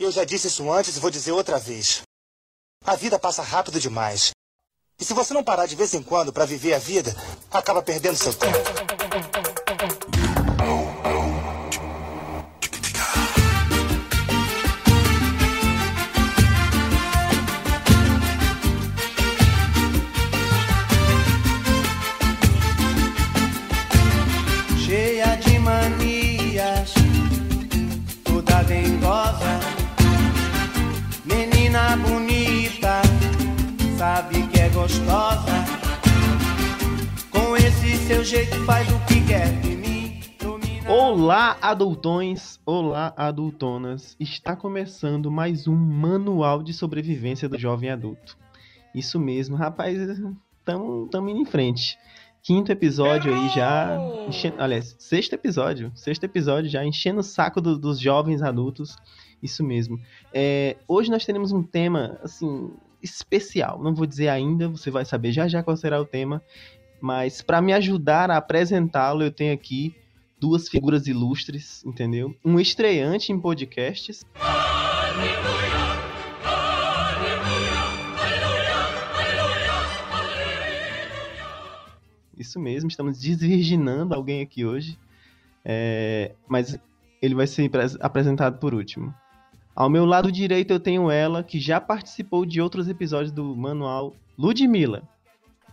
[0.00, 2.00] Eu já disse isso antes e vou dizer outra vez.
[2.86, 4.30] A vida passa rápido demais.
[4.98, 7.14] E se você não parar de vez em quando para viver a vida,
[7.50, 8.56] acaba perdendo seu tempo.
[41.70, 42.58] Adultões!
[42.66, 44.16] Olá, adultonas!
[44.18, 48.36] Está começando mais um Manual de Sobrevivência do Jovem Adulto.
[48.92, 51.96] Isso mesmo, rapaz, estamos indo em frente.
[52.42, 53.96] Quinto episódio aí já.
[54.26, 55.92] Enchendo, aliás, sexto episódio.
[55.94, 58.96] Sexto episódio já enchendo o saco do- dos jovens adultos.
[59.40, 59.96] Isso mesmo.
[60.34, 63.80] É, hoje nós teremos um tema, assim, especial.
[63.80, 66.42] Não vou dizer ainda, você vai saber já já qual será o tema.
[67.00, 69.94] Mas para me ajudar a apresentá-lo, eu tenho aqui
[70.40, 72.34] duas figuras ilustres, entendeu?
[72.44, 74.24] Um estreante em podcasts.
[82.36, 84.98] Isso mesmo, estamos desvirginando alguém aqui hoje.
[85.64, 86.78] É, mas
[87.20, 89.14] ele vai ser pres- apresentado por último.
[89.76, 94.14] Ao meu lado direito eu tenho ela, que já participou de outros episódios do manual,
[94.38, 95.02] Ludmilla.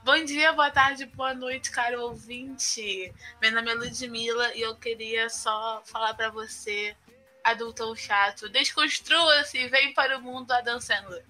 [0.08, 3.12] Bom dia, boa tarde, boa noite, caro ouvinte.
[3.42, 6.96] Meu nome é Ludmilla e eu queria só falar pra você,
[7.44, 11.26] adultão chato, desconstrua-se e vem para o mundo Adam Sandler.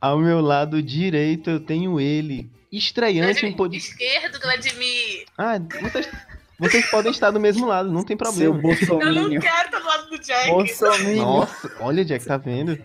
[0.00, 3.90] Ao meu lado direito eu tenho ele, estreante em podcast.
[3.90, 5.26] Esquerdo, Vladimir.
[5.36, 6.08] Ah, vocês,
[6.56, 8.60] vocês podem estar do mesmo lado, não tem Seu problema.
[9.02, 10.50] Eu não quero estar do lado do Jack.
[11.16, 12.80] Nossa, olha, Jack, tá vendo?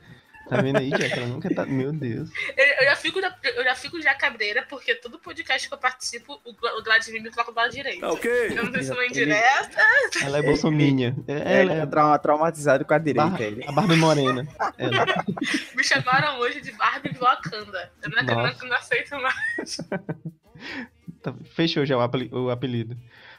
[0.49, 1.13] Tá vendo aí, Jack?
[1.17, 1.65] Ela nunca tá.
[1.65, 2.29] Meu Deus.
[2.55, 5.77] Eu, eu já fico, na- eu já fico já cabreira, porque todo podcast que eu
[5.77, 8.01] participo, o, o Vladimir me coloca do lado direito.
[8.01, 8.31] Tá ok.
[8.57, 9.77] Eu não sei se é uma indireta.
[10.23, 11.15] Ela é bolsominha.
[11.27, 13.29] É, É, ela é é trauma- traumatizado com a direita.
[13.29, 13.63] Bar- ele.
[13.67, 14.47] a Barbie Morena.
[14.77, 15.05] Ela.
[15.75, 17.91] Me chamaram hoje de Barbie de Wakanda.
[18.03, 18.63] Eu não, eu não, Nossa.
[18.65, 19.77] eu não aceito mais.
[21.21, 22.01] Tá, fechou já o
[22.43, 22.95] o apelido.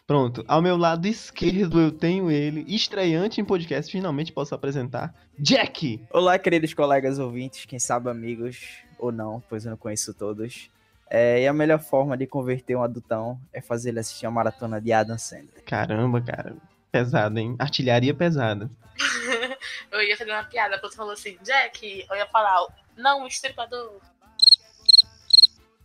[0.07, 0.45] Pronto.
[0.47, 5.13] Ao meu lado esquerdo eu tenho ele, estreante em podcast, finalmente posso apresentar.
[5.37, 6.01] Jack!
[6.11, 10.71] Olá, queridos colegas ouvintes, quem sabe amigos ou não, pois eu não conheço todos.
[11.11, 14.81] É, e a melhor forma de converter um adultão é fazer ele assistir a maratona
[14.81, 15.65] de Adam Sandler.
[15.65, 16.57] Caramba, cara.
[16.93, 17.57] Pesado, hein?
[17.59, 18.71] Artilharia pesada.
[19.91, 24.01] Eu ia fazer uma piada, quando você falou assim, Jack, eu ia falar, não, estripador.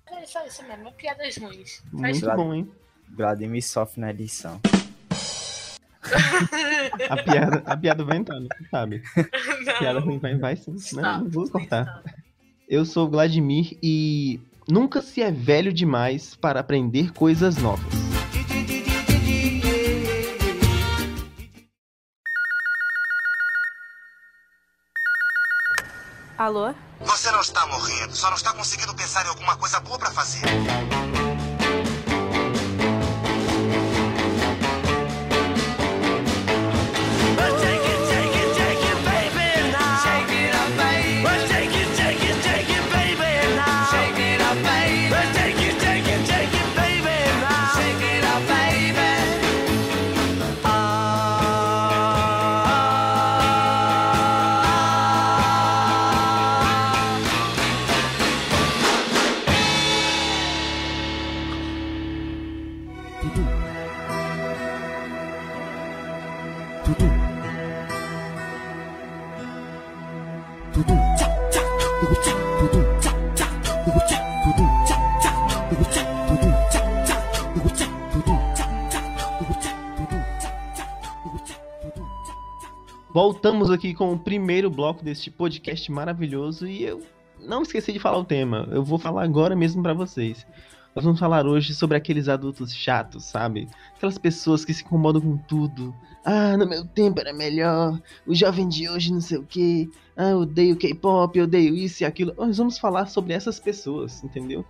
[0.08, 1.82] É só isso mesmo, piadas ruins.
[2.00, 2.72] Faz Muito bom, hein?
[3.16, 4.60] Vladimir sofre na edição.
[7.10, 8.40] A piada, a piada vai entrar,
[8.70, 9.04] sabe?
[9.68, 10.08] A piada não.
[10.08, 10.76] ruim vai, vai sim.
[10.94, 12.04] Não, não vou cortar.
[12.68, 17.86] Eu sou o Vladimir e nunca se é velho demais para aprender coisas novas.
[26.38, 26.74] Alô?
[27.02, 30.42] Você não está morrendo, só não está conseguindo pensar em alguma coisa boa para fazer.
[83.24, 87.04] Voltamos aqui com o primeiro bloco deste podcast maravilhoso e eu
[87.40, 88.68] não esqueci de falar o tema.
[88.72, 90.44] Eu vou falar agora mesmo pra vocês.
[90.96, 93.68] Nós vamos falar hoje sobre aqueles adultos chatos, sabe?
[93.96, 95.94] Aquelas pessoas que se incomodam com tudo.
[96.26, 98.02] Ah, no meu tempo era melhor.
[98.26, 99.88] O jovem de hoje não sei o quê.
[100.18, 102.34] Ah, eu odeio K-pop, eu odeio isso e aquilo.
[102.36, 104.66] Nós vamos falar sobre essas pessoas, entendeu?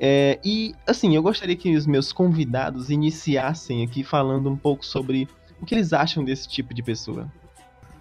[0.00, 5.28] É, e assim, eu gostaria que os meus convidados iniciassem aqui falando um pouco sobre
[5.60, 7.30] o que eles acham desse tipo de pessoa.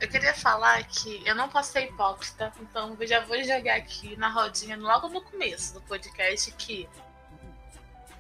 [0.01, 4.15] Eu queria falar que eu não posso ser hipócrita, então eu já vou jogar aqui
[4.17, 6.89] na rodinha logo no começo do podcast que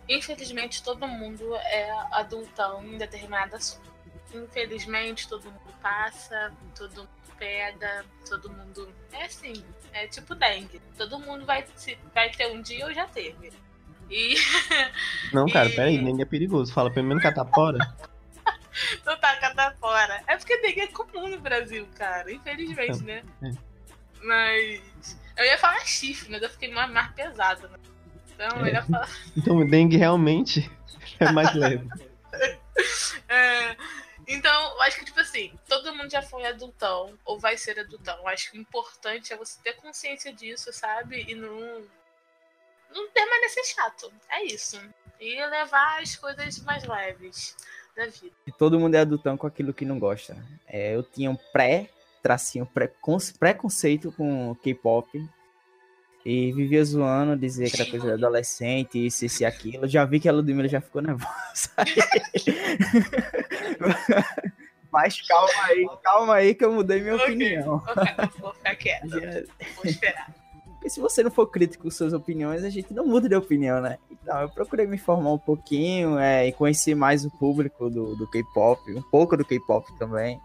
[0.07, 3.89] infelizmente todo mundo é adultão em determinado assunto.
[4.33, 8.93] infelizmente, todo mundo passa, todo mundo pega, todo mundo.
[9.11, 10.79] É assim, é tipo dengue.
[10.95, 11.65] Todo mundo vai,
[12.13, 13.51] vai ter um dia ou já teve.
[14.09, 14.35] E.
[15.33, 16.71] Não, cara, E- peraí, dengue é perigoso.
[16.71, 17.79] Fala pelo menos catapora.
[19.05, 20.23] Não tá catapora.
[20.27, 22.31] É porque dengue é comum no Brasil, cara.
[22.31, 23.23] Infelizmente, né?
[23.43, 23.51] é.
[24.23, 25.19] Mas.
[25.37, 27.77] Eu ia falar chifre, mas eu fiquei mais, mais pesado, né?
[28.33, 28.71] Então, eu É.
[28.73, 29.09] ia falar.
[29.35, 30.69] Então, dengue realmente
[31.19, 31.87] é mais leve.
[33.27, 33.75] É,
[34.27, 38.17] então, eu acho que, tipo assim, todo mundo já foi adultão, ou vai ser adultão.
[38.17, 41.25] Eu acho que o importante é você ter consciência disso, sabe?
[41.27, 41.83] E não.
[42.93, 44.11] Não permanecer chato.
[44.29, 44.81] É isso.
[45.19, 47.55] E levar as coisas mais leves
[47.95, 48.35] da vida.
[48.57, 50.35] Todo mundo é adultão com aquilo que não gosta.
[50.67, 51.89] É, eu tinha um pré,
[52.21, 52.91] tracinho, pré,
[53.39, 55.07] preconceito com K-pop.
[56.23, 59.87] E vivia zoando, dizia que era coisa de adolescente, isso, isso e aquilo.
[59.87, 61.71] Já vi que a Ludmilla já ficou nervosa.
[64.91, 67.25] Mas calma aí, calma aí que eu mudei minha Ok.
[67.25, 67.79] opinião.
[67.79, 69.07] Ficar, vou ficar quieta.
[69.75, 70.35] Vou esperar.
[70.81, 73.79] Porque se você não for crítico com suas opiniões, a gente não muda de opinião,
[73.79, 73.99] né?
[74.09, 78.27] Então, eu procurei me informar um pouquinho é, e conhecer mais o público do, do
[78.27, 80.41] K-pop, um pouco do K-pop também.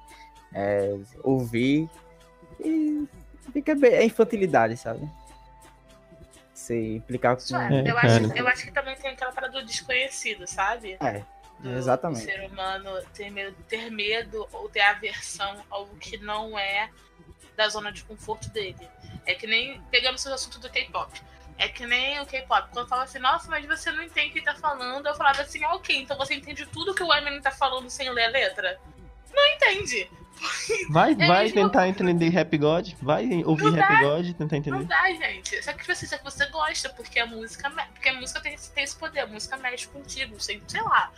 [0.53, 1.89] É, ouvir.
[2.61, 3.09] E
[3.51, 3.93] fica bem.
[3.93, 5.09] É infantilidade, sabe?
[6.53, 7.43] Se implicar com.
[7.43, 10.99] Isso é, eu, acho, eu acho que também tem aquela parada do desconhecido, sabe?
[11.01, 11.25] É,
[11.61, 12.21] Do exatamente.
[12.21, 16.91] ser humano ter medo, ter medo ou ter aversão ao que não é
[17.57, 18.89] da zona de conforto dele.
[19.25, 19.81] É que nem.
[19.91, 21.21] Pegamos o assunto do K-pop.
[21.59, 22.69] É que nem o K-pop.
[22.71, 25.65] Quando fala assim, nossa, mas você não entende o que tá falando, eu falava assim,
[25.65, 28.79] ok, então você entende tudo que o Eminem tá falando sem ler a letra?
[29.37, 30.11] Não entende.
[30.91, 34.85] Vai, É vai tentar entender Rap God, vai ouvir Não Rap God, tentar Não entender.
[34.85, 35.63] dá, gente.
[35.63, 37.71] Só que tipo assim, só que você gosta, porque a música.
[37.71, 41.11] Porque a música tem, esse- tem esse poder, a música mexe contigo, sei, sei lá.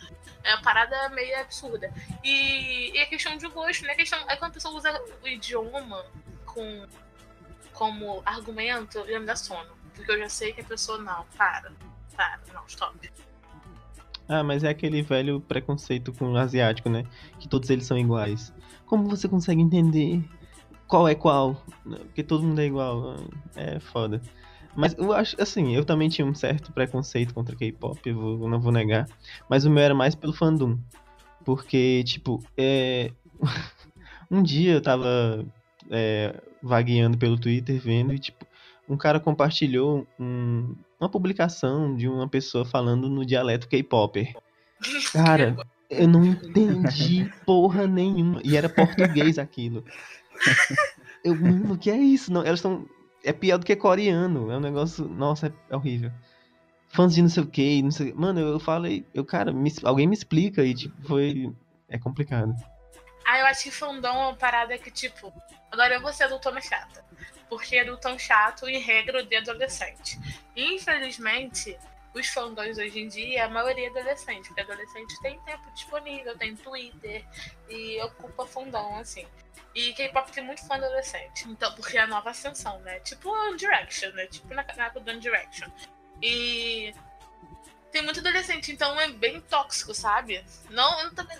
[0.43, 1.93] É uma parada meio absurda.
[2.23, 3.93] E, e é questão de gosto, né?
[3.95, 6.05] Questão, é quando a pessoa usa o idioma
[6.45, 6.87] com,
[7.73, 9.77] como argumento, já me dá sono.
[9.95, 11.71] Porque eu já sei que a pessoa, não, para.
[12.15, 12.97] Para, não, stop.
[14.29, 17.03] Ah, mas é aquele velho preconceito com o asiático, né?
[17.39, 18.53] Que todos eles são iguais.
[18.85, 20.23] Como você consegue entender
[20.87, 21.63] qual é qual?
[21.83, 23.15] Porque todo mundo é igual.
[23.55, 24.21] É foda.
[24.75, 28.71] Mas eu acho, assim, eu também tinha um certo preconceito contra K-pop, vou- não vou
[28.71, 29.07] negar.
[29.49, 30.77] Mas o meu era mais pelo fandom.
[31.43, 33.11] Porque, tipo, é...
[34.29, 35.43] um dia eu tava
[35.89, 38.38] é, vagueando pelo Twitter, vendo, e, tipo,
[38.89, 44.35] um cara compartilhou um- uma publicação de uma pessoa falando no dialeto K-popper.
[45.13, 45.55] Cara,
[45.89, 48.41] eu não entendi porra nenhuma.
[48.43, 49.83] E era português aquilo.
[51.23, 52.31] Eu, mano, o que é isso?
[52.31, 52.85] Não, elas estão.
[53.23, 54.49] É pior do que coreano.
[54.51, 55.05] É um negócio.
[55.07, 56.11] Nossa, é, é horrível.
[56.87, 58.13] Fãs de não sei o que, não sei.
[58.13, 61.53] Mano, eu falei, eu, cara, me- alguém me explica e, tipo, foi.
[61.87, 62.55] É complicado.
[63.27, 65.31] Ah, eu acho que fandom é uma parada que, tipo,
[65.71, 67.03] agora eu vou ser adultona chata.
[67.49, 70.19] Porque adultão chato e regra de adolescente.
[70.55, 71.77] Infelizmente,
[72.13, 76.55] os fandons hoje em dia, a maioria é adolescente, porque adolescente tem tempo disponível, tem
[76.55, 77.25] Twitter
[77.69, 79.27] e ocupa fandom, assim.
[79.75, 81.47] E K-pop tem muito fã adolescente.
[81.47, 82.99] Então, porque é a nova ascensão, né?
[83.01, 84.25] Tipo One Direction, né?
[84.27, 85.69] Tipo na, época do One Direction.
[86.21, 86.93] E
[87.91, 90.43] tem muito adolescente, então é bem tóxico, sabe?
[90.69, 91.37] Não, eu também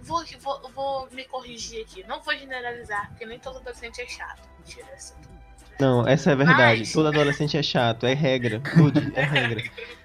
[0.00, 2.02] vou, vou, vou me corrigir aqui.
[2.04, 4.48] Não vou generalizar, porque nem todo adolescente é chato.
[4.58, 5.14] Mentira, essa
[5.82, 6.80] Não, essa é verdade.
[6.80, 8.60] Mas- Todo adolescente é chato, é regra.
[8.74, 9.62] Tudo é regra.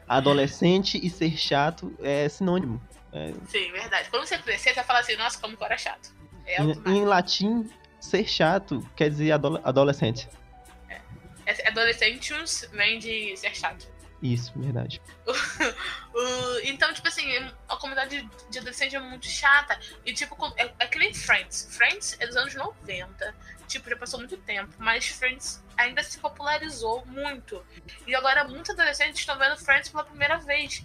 [0.08, 2.82] Adolescente e ser chato é sinônimo.
[3.14, 4.10] É, Sim, verdade.
[4.10, 6.10] Quando você crescer, você vai falar assim, nossa, como que era chato.
[6.46, 7.70] É em, em latim,
[8.00, 10.28] ser chato quer dizer adole- adolescente.
[11.46, 13.88] É- Adolescentius vem de ser chato.
[14.22, 15.02] Isso, verdade.
[16.64, 17.24] Então, tipo assim,
[17.70, 19.80] a comunidade de adolescente é muito chata.
[20.06, 21.68] E, tipo, é, é que nem Friends.
[21.76, 23.36] Friends é dos anos 90.
[23.68, 24.74] Tipo, já passou muito tempo.
[24.80, 27.64] Mas Friends ainda se popularizou muito.
[28.06, 30.84] E agora muitos adolescentes estão vendo Friends pela primeira vez.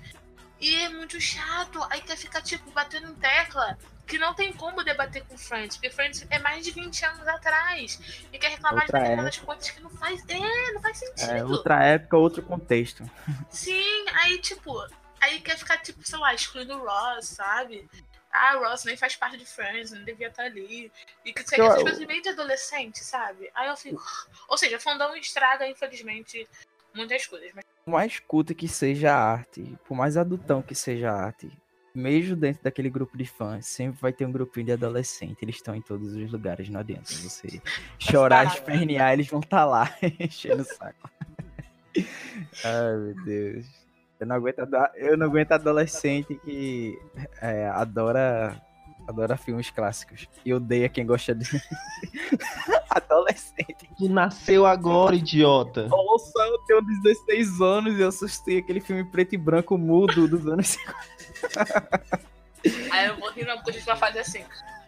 [0.60, 1.82] E é muito chato.
[1.90, 3.78] Aí quer ficar, tipo, batendo em tecla.
[4.12, 5.78] Que não tem como debater com Friends.
[5.78, 7.98] Porque Friends é mais de 20 anos atrás.
[8.30, 10.22] E quer reclamar Outra de determinadas coisas que não faz.
[10.28, 11.30] É, não faz sentido.
[11.30, 13.10] É outra época, outro contexto.
[13.48, 14.86] Sim, aí, tipo,
[15.18, 17.88] aí quer ficar, tipo, sei lá, excluindo o Ross, sabe?
[18.30, 20.92] Ah, o Ross nem faz parte de Friends, não devia estar ali.
[21.24, 23.50] E que Eu- essas coisas meio de adolescente, sabe?
[23.54, 24.02] Aí eu fico.
[24.46, 26.46] Ou seja, fandom estraga, infelizmente,
[26.94, 27.50] muitas coisas.
[27.54, 31.50] Mas Por mais culto que seja a arte, por mais adultão que seja a arte,
[31.94, 35.38] mesmo dentro daquele grupo de fãs, sempre vai ter um grupinho de adolescente.
[35.42, 37.60] Eles estão em todos os lugares, não adianta você
[37.98, 38.54] chorar, Tá.
[38.54, 41.10] espernear, eles vão estar lá enchendo o saco.
[42.64, 43.66] Ai, meu Deus.
[44.18, 44.58] Eu não aguento,
[44.94, 46.96] eu não aguento adolescente que
[47.40, 48.60] é, adora
[49.06, 50.28] Adora filmes clássicos.
[50.44, 51.44] E odeia quem gosta de.
[52.88, 53.88] Adolescente.
[53.96, 55.88] Tu nasceu agora, idiota.
[55.88, 60.46] Nossa, eu tenho 16 anos e eu assisti aquele filme preto e branco mudo dos
[60.46, 60.96] anos 50.
[62.92, 64.44] Aí eu vou rir não, porque a gente vai fazer assim.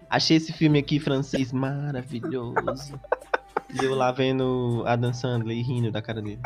[0.08, 3.00] Achei esse filme aqui francês maravilhoso.
[3.80, 6.38] E eu lá vendo a Dan Sandler e rindo da cara dele.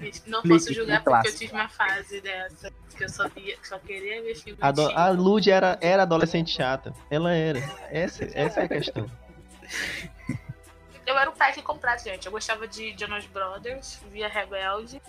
[0.00, 1.38] Gente, Não posso julgar um porque eu clássico.
[1.38, 2.72] tive uma fase dessa.
[2.96, 4.98] Que eu só, via, só queria ver filme A, do- antigo.
[4.98, 6.94] a Lud era, era adolescente chata.
[7.10, 7.58] Ela era.
[7.90, 9.10] Essa, essa é a questão.
[11.06, 12.24] Eu era o pai que comprava, gente.
[12.24, 15.02] Eu gostava de Jonas Brothers, via Rebelde.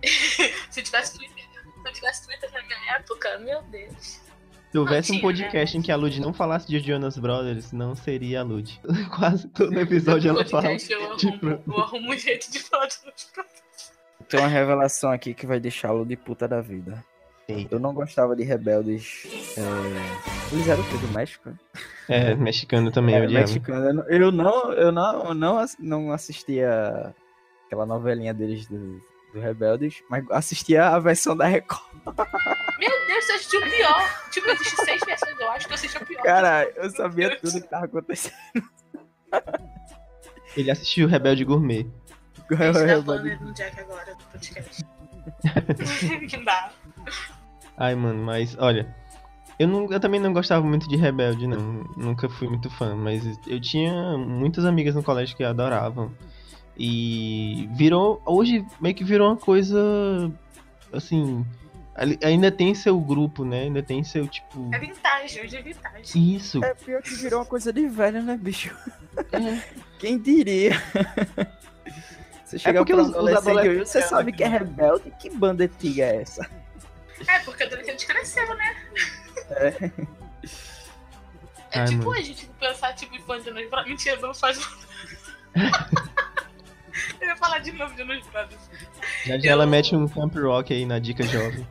[0.70, 1.44] se tivesse Twitter,
[1.88, 4.20] eu tivesse Twitter na minha época, meu Deus.
[4.70, 7.94] Se houvesse um tinha, podcast em que a Lud não falasse de Jonas Brothers, não
[7.94, 8.78] seria a Lud.
[9.16, 10.68] Quase todo episódio ela fala.
[10.90, 13.62] eu arrumo, eu arrumo um jeito de falar de Jonas Brothers.
[14.28, 17.02] Tem uma revelação aqui que vai deixá-lo de puta da vida.
[17.48, 17.74] Eita.
[17.74, 19.22] Eu não gostava de rebeldes.
[19.56, 20.98] é, Eles eram o quê?
[20.98, 21.50] Do México?
[22.06, 23.46] É, mexicano também, eu É, odiava.
[23.46, 23.86] mexicano.
[23.86, 27.14] Eu não- Eu não, eu não, eu não assistia
[27.66, 29.00] aquela novelinha deles do,
[29.32, 31.82] do Rebeldes, mas assistia a versão da Record.
[32.78, 34.28] Meu Deus, você assistiu o pior.
[34.30, 36.22] Tipo, existe seis versões, eu acho que eu assisti o pior.
[36.22, 38.34] Cara, eu sabia tudo que tava acontecendo.
[40.56, 41.86] Ele assistiu Rebelde Gourmet.
[42.50, 43.04] A gente tá Rebelde.
[43.04, 44.84] falando no Jack agora, no podcast.
[46.36, 46.70] Não dá.
[47.76, 48.94] Ai, mano, mas olha.
[49.58, 51.84] Eu, não, eu também não gostava muito de Rebelde, não.
[51.96, 56.12] Nunca fui muito fã, mas eu tinha muitas amigas no colégio que adoravam.
[56.78, 58.22] E virou.
[58.24, 59.78] Hoje meio que virou uma coisa.
[60.92, 61.44] Assim.
[62.22, 63.62] Ainda tem seu grupo, né?
[63.62, 64.70] Ainda tem seu tipo.
[64.72, 66.36] É vintage, hoje é vintage.
[66.36, 66.64] Isso.
[66.64, 68.72] É pior que virou uma coisa de velho, né, bicho?
[69.32, 69.60] É.
[69.98, 70.80] Quem diria?
[72.44, 75.12] Você chega porque pra um os- os adolescente hoje, você sabe que é rebelde?
[75.18, 76.48] Que banda antiga é essa?
[77.26, 78.76] É, porque a adolescente cresceu, né?
[79.50, 79.90] É.
[81.72, 82.12] É Ai, tipo mano.
[82.12, 83.88] a gente pensar, tipo, em Jonas Brothers.
[83.88, 84.56] Mentira, não faz.
[87.20, 88.60] Eu ia falar de novo de Jonas Brothers.
[89.24, 91.66] Já já ela mete um camp rock aí na dica jovem.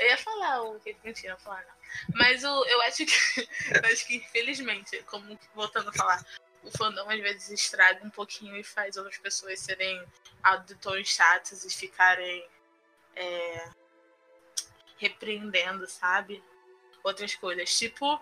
[0.00, 1.78] Eu ia falar o que mentira, eu ia falar não.
[2.14, 3.48] Mas o, eu acho que.
[3.70, 6.24] Eu acho que, infelizmente, como voltando a falar,
[6.62, 10.04] o fandom às vezes estraga um pouquinho e faz outras pessoas serem
[10.42, 12.46] auditores chatos e ficarem
[13.14, 13.70] é,
[14.98, 16.42] repreendendo, sabe?
[17.02, 17.76] Outras coisas.
[17.76, 18.20] Tipo,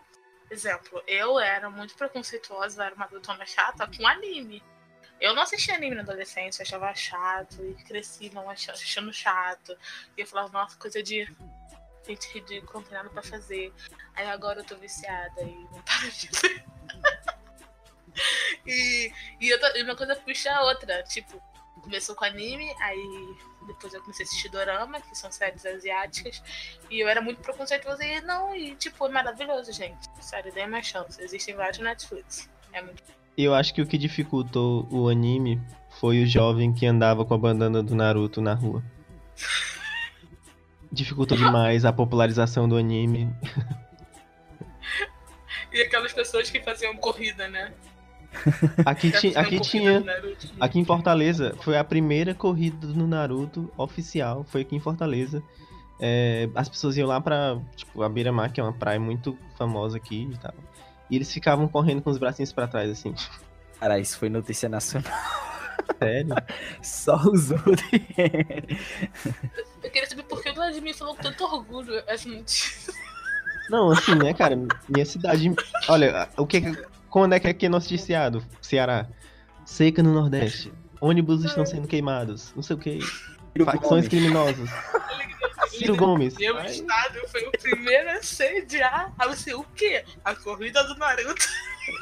[0.51, 4.63] exemplo, eu era muito preconceituosa, eu era uma adultona chata com anime.
[5.19, 9.77] Eu não assistia anime na adolescência, eu achava chato, e cresci não achando, achando chato.
[10.17, 11.27] E eu falava, nossa, coisa de
[12.07, 13.73] gente ridícula, não tem nada pra fazer.
[14.15, 16.76] Aí agora eu tô viciada e não paro de.
[18.67, 21.03] e, e, outra, e uma coisa puxa a outra.
[21.05, 21.41] Tipo,
[21.83, 26.43] começou com anime, aí depois eu comecei a assistir dorama, que são séries asiáticas.
[26.91, 30.09] E eu era muito preconceituosa e não, e tipo, é maravilhoso, gente.
[30.21, 31.21] Sério, dê mais chance.
[31.23, 32.49] Existem vários Netflix.
[32.73, 33.03] É muito.
[33.37, 35.61] Eu acho que o que dificultou o anime
[36.01, 38.83] foi o jovem que andava com a bandana do Naruto na rua.
[40.91, 43.29] Dificultou demais a popularização do anime.
[45.73, 47.75] E aquelas pessoas que faziam corrida, né?
[48.85, 50.05] Aqui, Já ti- faziam aqui tinha.
[50.61, 55.43] Aqui em Fortaleza, foi a primeira corrida do Naruto oficial, foi aqui em Fortaleza.
[55.99, 59.97] É, as pessoas iam lá pra, tipo, a Beira-Mar, que é uma praia muito famosa
[59.97, 60.55] aqui e tal.
[61.11, 63.15] E eles ficavam correndo com os bracinhos pra trás, assim.
[63.81, 65.13] Cara, isso foi notícia nacional.
[65.99, 66.35] Sério?
[66.83, 68.07] Só usou de...
[69.83, 72.93] Eu queria saber por que o Vladimir falou com tanto orgulho essa notícia.
[73.71, 74.57] Não, assim, né, cara?
[74.89, 75.53] Minha cidade.
[75.89, 76.61] Olha, o que.
[77.11, 78.45] Quando é que aqui é noticiado?
[78.61, 79.09] Ceará.
[79.65, 80.73] Seca no Nordeste.
[81.01, 82.53] Ônibus estão sendo queimados.
[82.55, 83.01] Não sei o que.
[83.65, 84.69] Facções criminosas.
[85.71, 86.37] Ciro Gomes.
[86.37, 90.05] Meu Ai, estado foi o primeiro a sediar a você o quê?
[90.25, 91.47] A corrida do Naruto.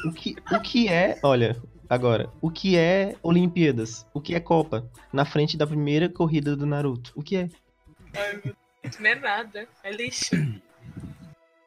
[0.07, 1.19] O que, o que é.
[1.23, 2.31] Olha, agora.
[2.41, 4.07] O que é Olimpíadas?
[4.15, 4.91] O que é Copa?
[5.13, 7.13] Na frente da primeira corrida do Naruto.
[7.15, 7.49] O que é?
[8.17, 9.69] Ai, meu Deus, não é nada.
[9.83, 10.37] É lixo.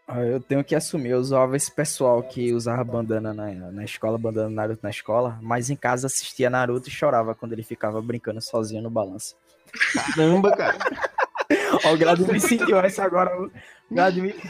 [0.08, 4.18] Ah, Eu tenho que assumir, eu usava esse pessoal que usava bandana na, na escola,
[4.18, 8.42] bandana Naruto na escola, mas em casa assistia Naruto e chorava quando ele ficava brincando
[8.42, 9.36] sozinho no balanço.
[10.16, 10.78] Caramba, cara.
[11.86, 13.38] Ó, o Vladimir sentiu essa agora.
[13.38, 13.52] O
[13.92, 14.36] Vladimir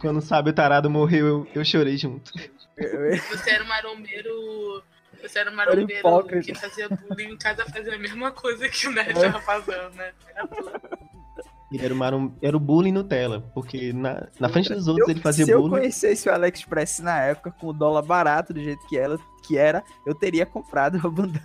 [0.00, 2.30] Quando sabe o tarado morreu, eu, eu chorei junto.
[3.30, 4.82] Você era um marombeiro.
[5.20, 8.92] Você era um marombeiro que fazia bullying em casa fazia a mesma coisa que o
[8.92, 10.12] Nerd tava fazendo, né?
[11.70, 15.20] Ele era, uma, era o bullying Nutella, porque na, na frente dos outros Eu- ele
[15.20, 15.80] fazia se eu bullying.
[15.80, 19.84] conhecesse o AliExpress na época, com o dólar barato do jeito que, ela, que era,
[20.06, 21.42] eu teria comprado a bandana.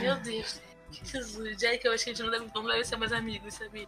[0.00, 0.60] Meu Deus.
[1.04, 3.86] Jesus, Jack, eu acho que a gente não deve, não deve ser mais amigos, sabia?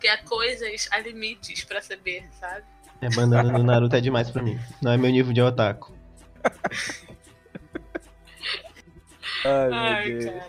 [0.00, 2.64] Que há coisas, há limites pra saber, sabe?
[3.00, 4.58] É, bandana do Naruto é demais pra mim.
[4.82, 5.96] Não é meu nível de otaku.
[9.44, 10.24] Ai, Ai, meu Deus.
[10.34, 10.48] cara.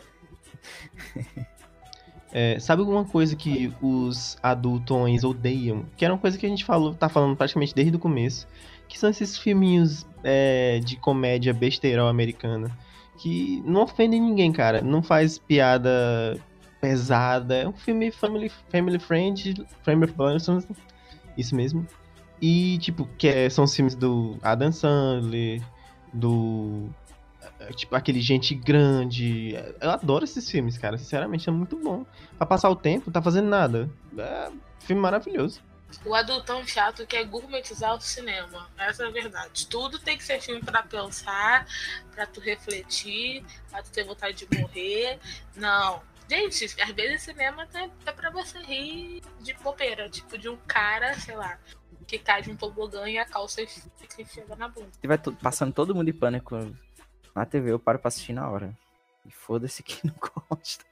[2.32, 5.86] É, sabe alguma coisa que os adultões odeiam?
[5.98, 8.48] Que era uma coisa que a gente falou, tá falando praticamente desde o começo.
[8.88, 12.70] Que são esses filminhos é, de comédia besteirol americana.
[13.18, 14.82] Que não ofendem ninguém, cara.
[14.82, 16.40] Não faz piada
[16.80, 17.56] pesada.
[17.56, 20.68] É um filme family, family friend, family friend,
[21.38, 21.86] isso mesmo.
[22.42, 25.62] E, tipo, que é- são os filmes do Adam Sandler,
[26.14, 26.90] do
[27.76, 29.54] tipo, aquele gente grande.
[29.82, 30.98] Eu adoro esses filmes, cara.
[30.98, 32.06] Sinceramente, é muito bom.
[32.38, 33.90] Pra passar o tempo, tá fazendo nada.
[34.18, 35.62] É filme maravilhoso.
[36.06, 38.70] O adultão chato quer gourmetizar o cinema.
[38.78, 39.66] Essa é a verdade.
[39.68, 41.66] Tudo tem que ser filme pra pensar,
[42.12, 45.18] pra tu refletir, pra tu ter vontade de morrer.
[45.56, 46.02] Não.
[46.30, 50.08] Gente, às vezes cinema é, é pra você rir de bobeira.
[50.10, 51.58] Tipo, de um cara, sei lá,
[52.06, 53.66] que cai de um tobogã e a calça
[53.98, 54.90] fica enfiada na bunda.
[55.02, 56.56] Tiver to- passando todo mundo em pânico
[57.36, 58.74] na TV, eu paro pra assistir na hora.
[59.26, 60.14] E foda-se quem não
[60.50, 60.84] gosta.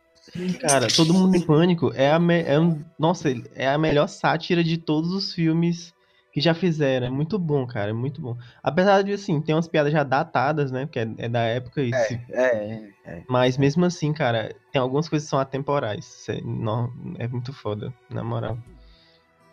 [0.60, 4.64] Cara, Todo Mundo em Pânico é a, me- é um- nossa, é a melhor sátira
[4.64, 5.94] de todos os filmes
[6.34, 7.08] que já fizeram.
[7.08, 7.90] É muito bom, cara.
[7.92, 8.38] É muito bom.
[8.62, 10.86] Apesar de, assim, tem umas piadas já datadas, né?
[10.86, 13.24] Porque é, é da época e se É, é.
[13.28, 16.06] Mas mesmo assim, cara, tem algumas coisas que são atemporais.
[16.06, 18.58] Isso É, não, é muito foda, na moral.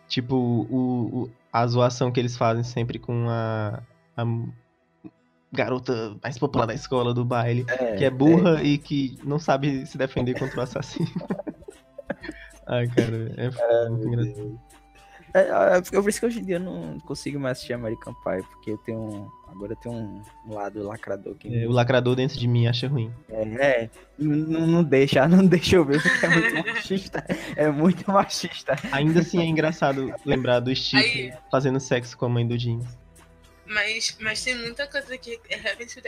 [0.07, 3.81] Tipo, o, o- a zoação que eles fazem sempre com a,
[4.15, 4.23] a
[5.55, 7.65] garota mais popular da escola, do baile,
[7.97, 11.09] que é burra e que não sabe se defender contra o assassino.
[12.67, 14.59] Ai, cara, é, foda, muito engraçado.
[15.35, 18.13] É, é, é por isso que hoje em dia eu não consigo mais assistir American
[18.13, 19.95] Pie, porque eu tenho um, agora eu tenho
[20.47, 23.11] um lado lacrador que É, o lacrador dentro de mim acha ruim.
[23.29, 27.25] é, é, não, não deixa, não deixa eu ver, porque é muito machista,
[27.57, 28.75] é muito machista.
[28.93, 31.33] Ainda assim é engraçado lembrar do Steve Aí.
[31.51, 32.79] fazendo sexo com a mãe do Jim.
[33.65, 35.99] Mas, mas tem muita coisa que é realmente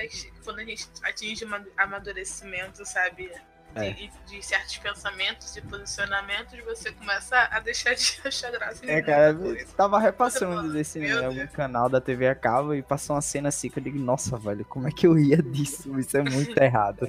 [0.44, 3.32] quando a gente atinge ama- amadurecimento, sabe?
[3.76, 3.92] De, É.
[4.26, 9.68] de certos pensamentos e posicionamentos, você começa a deixar de achar graça É, cara, eu
[9.76, 13.78] tava repassando desse algum canal da TV a cabo e passou uma cena assim que
[13.78, 16.00] eu digo, nossa, velho, como é que eu ria disso?
[16.00, 17.08] Isso é muito errado.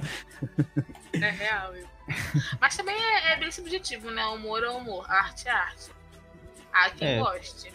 [1.13, 1.75] É real.
[1.75, 1.87] eu-
[2.59, 4.23] Mas também é, é bem subjetivo, né?
[4.25, 5.89] Humor é humor, arte é arte.
[6.73, 7.19] Há quem É.
[7.19, 7.71] goste.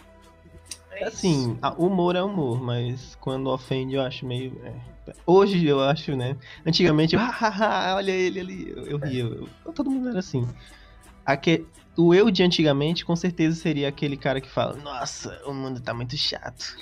[0.97, 4.59] É Assim, humor é humor, mas quando ofende eu acho meio.
[4.63, 4.73] é.
[5.25, 6.35] Hoje eu acho, né?
[6.65, 9.23] Antigamente eu, hahaha, olha ele ali, eu, eu ria.
[9.23, 10.47] eu- eu- todo mundo era assim.
[11.25, 11.65] Aque,
[11.97, 15.93] o eu de antigamente com certeza seria aquele cara que fala: Nossa, o mundo tá
[15.93, 16.75] muito chato.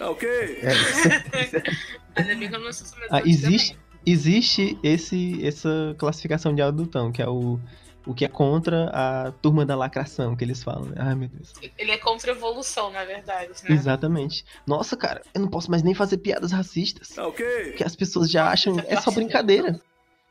[2.16, 7.22] Ainda bem que eu não sou Ah, existe, existe esse, essa classificação de adultão, que
[7.22, 7.60] é o,
[8.06, 10.86] o que é contra a turma da lacração, que eles falam.
[10.90, 10.96] né?
[11.00, 11.54] Ai, meu Deus.
[11.78, 13.74] Ele é contra a evolução, na verdade, né?
[13.76, 14.46] Exatamente.
[14.68, 17.10] Nossa, cara, eu não posso mais nem fazer piadas racistas.
[17.16, 18.76] Porque as pessoas já acham.
[18.88, 19.80] É só brincadeira.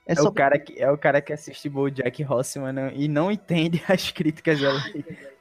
[0.04, 0.28] É É, só.
[0.28, 4.10] o cara que, é o cara que assiste BoJack Horseman não- e não entende as
[4.10, 4.80] críticas dela,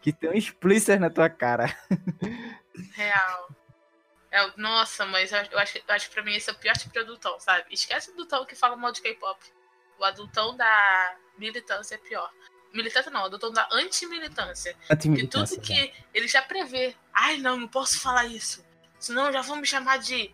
[0.02, 1.76] que tem um explícito na tua cara.
[2.94, 3.50] Real.
[4.32, 6.56] É, o- nossa, mas eu, eu acho, eu acho que pra mim esse é o
[6.56, 7.66] pior tipo de adultão, sabe?
[7.72, 9.38] Esquece o adultão que fala mal de K-pop.
[10.02, 12.28] O adultão da militância é pior.
[12.74, 14.76] Militância não, adultão da anti-militância.
[15.00, 16.96] Que tudo que ele já prevê.
[17.14, 18.66] Ai, não, não posso falar isso.
[18.98, 20.34] Senão já vão me chamar de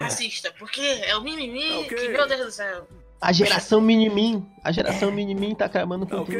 [0.00, 0.52] racista.
[0.58, 2.88] Porque é o mimimi que, meu Deus do céu.
[3.26, 4.46] A geração Minimin.
[4.62, 6.36] A geração Minimin tá acabando com tudo.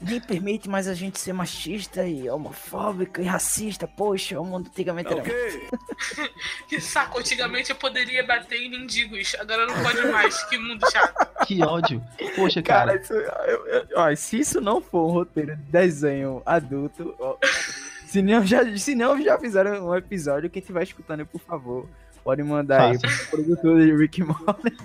[0.00, 3.86] Nem permite mais a gente ser machista e homofóbico e racista.
[3.86, 5.22] Poxa, o mundo antigamente era.
[6.68, 9.36] Que saco, antigamente eu poderia bater em mendigos.
[9.38, 10.42] Agora não pode mais.
[10.44, 11.46] Que mundo chato.
[11.46, 12.02] Que ódio.
[12.34, 12.98] Poxa, cara.
[12.98, 17.36] Cara, isso, eu- eu- ó, se isso não for um roteiro de desenho adulto, ó,
[18.06, 21.86] se, não já, se não já fizeram um episódio, quem estiver escutando, por favor,
[22.24, 24.76] pode mandar aí pro produtor de Rick Morty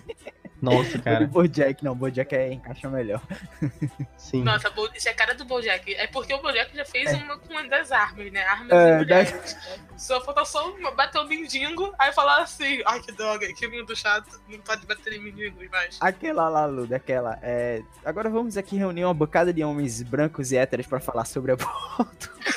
[0.61, 1.27] Nossa, cara.
[1.27, 1.83] Bojack.
[1.83, 3.21] Não, Bojack é, encaixa melhor.
[4.17, 4.43] Sim.
[4.43, 5.93] Nossa, isso é a cara do Bojack.
[5.95, 8.43] É porque o Bojack já fez uma com uma das armas, né?
[8.43, 9.57] Armas É, e mulheres.
[9.97, 13.95] Só falta só uma- bater o mendigo, aí falar assim, ai que droga, que mundo
[13.95, 15.97] chato, não pode bater em mendigos mais.
[16.01, 17.37] Aquela lá, Luda, aquela.
[17.41, 17.81] É...
[18.03, 22.31] Agora vamos aqui reunir uma bocada de homens brancos e héteros pra falar sobre aborto.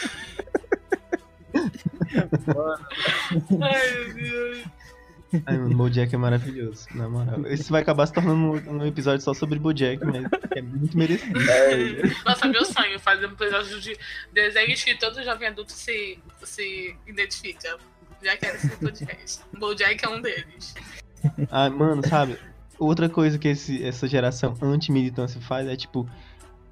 [3.63, 4.65] Ai, meu Deus.
[5.47, 7.47] Ai, mano, Bojack é maravilhoso, na moral.
[7.47, 8.39] Esse vai acabar se tornando
[8.71, 10.25] um, um episódio só sobre Bojack, mas
[10.57, 11.39] é muito merecido.
[12.25, 13.97] Nossa, meu sonho fazer um episódio de
[14.33, 17.79] desenhos que todo jovem adulto se, se identifica.
[18.23, 19.41] Já quero esse podcast.
[19.59, 20.75] Bojack é um deles.
[21.51, 22.37] Ah, mano, sabe?
[22.79, 26.09] Outra coisa que esse- essa geração anti-militância faz é tipo.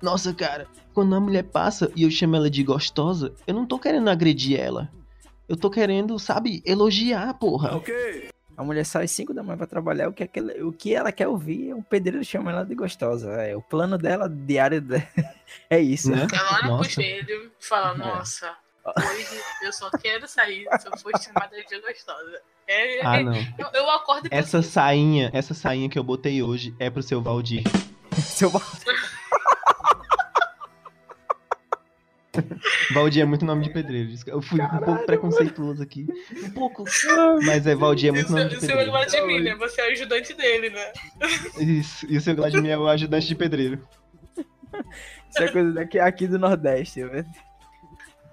[0.03, 3.79] Nossa, cara, quando a mulher passa e eu chamo ela de gostosa, eu não tô
[3.79, 4.91] querendo agredir ela.
[5.49, 7.77] Eu tô querendo, sabe, elogiar, porra.
[8.59, 10.73] A mulher sai às 5 da manhã pra trabalhar, o que, é que ela, o
[10.73, 13.31] que ela quer ouvir é um pedreiro chama ela de gostosa.
[13.35, 15.01] É, o plano dela diário de-
[15.71, 16.11] é isso.
[16.11, 16.27] Né?
[16.33, 16.89] Ela olha pro Nossa.
[16.91, 17.99] espelho e fala, É.
[17.99, 18.53] nossa,
[18.85, 22.41] hoje eu só quero sair se eu for chamada de gostosa.
[22.67, 23.33] É, Ah, é- não.
[23.35, 27.63] eu, eu acordo Essa sainha, essa sainha que eu botei hoje é pro seu Valdir.
[28.19, 28.61] Seu ba-
[32.93, 34.13] Valdir é muito nome de pedreiro.
[34.27, 36.07] Eu fui um pouco preconceituoso aqui.
[36.45, 36.85] Um pouco.
[37.45, 38.93] Mas é Valdir é muito o nome seu, de o seu pedreiro.
[38.93, 39.55] Vladimir, né?
[39.57, 40.93] Você é o ajudante dele, né?
[41.59, 42.07] Isso.
[42.09, 43.87] E o seu Vladimir é o ajudante de pedreiro.
[45.31, 47.25] Isso é coisa daqui aqui do Nordeste, né?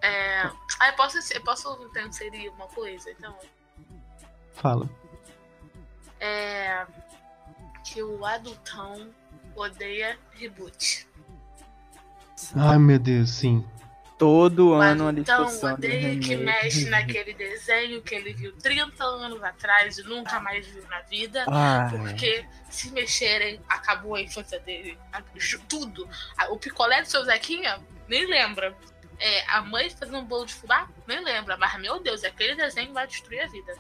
[0.02, 0.42] É...
[0.80, 3.36] Ah, eu posso, eu posso inserir uma coisa, então?
[4.54, 4.90] Fala.
[6.20, 6.86] É...
[7.84, 9.10] Que o adultão
[9.56, 11.08] odeia reboot.
[12.56, 13.66] Ai, meu Deus, sim.
[14.18, 18.54] Todo O ano uma adultão discussão de odeia que mexe naquele desenho que ele viu
[18.54, 21.44] 30 anos atrás e nunca mais viu na vida.
[21.48, 24.98] Ah, Porque se mexerem, acabou a infância dele.
[25.68, 26.08] Tudo.
[26.50, 28.76] O picolé do seu Zequinha, nem lembra.
[29.20, 31.58] É, a mãe fazendo um bolo de fubá, nem lembra.
[31.58, 33.76] Mas, meu Deus, aquele desenho vai destruir a vida.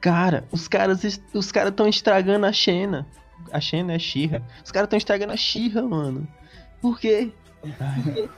[0.00, 3.06] Cara, os caras os caras estão estragando a Xena.
[3.52, 4.42] A Xena é Xirra.
[4.64, 6.26] Os caras estão estragando a Xirra, mano.
[6.80, 7.32] Por quê?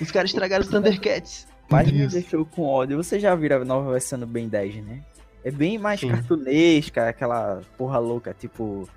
[0.00, 1.46] Os caras estragaram os Thundercats.
[1.70, 2.96] mas me deixou com ódio.
[2.96, 5.00] Você já viram a nova versão do Ben 10, né?
[5.44, 6.08] É bem mais Sim.
[6.10, 8.88] cartunesca, aquela porra louca, tipo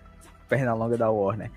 [0.49, 1.49] perna longa da Warner.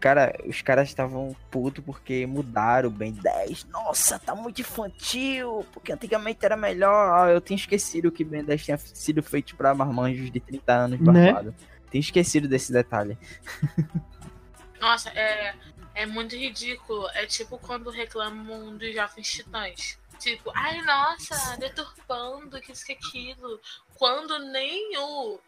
[0.00, 3.66] Cara, os caras estavam putos porque mudaram o Ben 10.
[3.70, 7.12] Nossa, tá muito infantil, porque antigamente era melhor.
[7.14, 11.00] Ah, eu tinha esquecido que Ben 10 tinha sido feito pra marmanjos de 30 anos
[11.00, 11.32] Né?
[11.32, 11.54] barbado.
[11.90, 13.16] Tinha esquecido desse detalhe.
[14.80, 15.54] Nossa, é,
[15.96, 17.08] é muito ridículo.
[17.14, 19.98] É tipo quando reclamam dos jovens titãs.
[20.18, 23.60] Tipo, ai nossa, deturpando que isso que aquilo.
[23.94, 25.40] Quando nem o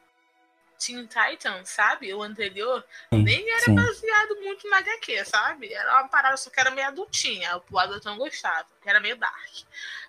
[0.79, 2.13] Teen Titan, sabe?
[2.15, 3.75] O anterior, nem era sim.
[3.75, 5.73] baseado muito na HQ, sabe?
[5.73, 7.61] Era uma parada só que era meio adultinha.
[7.71, 9.53] O adultão gostava, que era meio dark.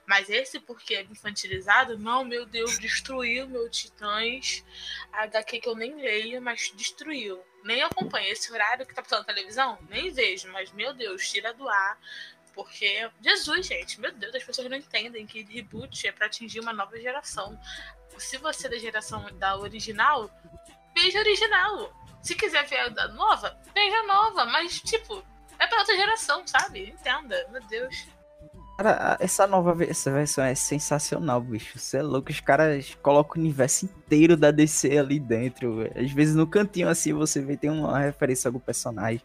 [0.06, 4.64] Mas esse, porque é infantilizado, não, meu Deus, destruiu meu Titãs.
[5.12, 7.44] A HQ que eu nem leio, mas destruiu.
[7.64, 11.54] Nem acompanho esse horário que tá passando na televisão, nem vejo, mas meu Deus, tira
[11.54, 12.00] do ar.
[12.54, 16.74] Porque, Jesus, gente, meu Deus, as pessoas não entendem que reboot é pra atingir uma
[16.74, 17.60] nova geração.
[18.18, 20.30] Se você é da geração da original,
[20.94, 21.94] veja a original.
[22.22, 24.46] Se quiser ver a nova, veja a nova.
[24.46, 25.24] Mas, tipo,
[25.58, 26.90] é pra outra geração, sabe?
[26.90, 28.08] Entenda, meu Deus.
[28.82, 31.78] Cara, essa nova essa versão é sensacional, bicho.
[31.78, 35.86] Você é louco, os caras colocam o universo inteiro da DC ali dentro.
[35.98, 39.22] Às vezes no cantinho assim você vê tem uma referência a algum personagem.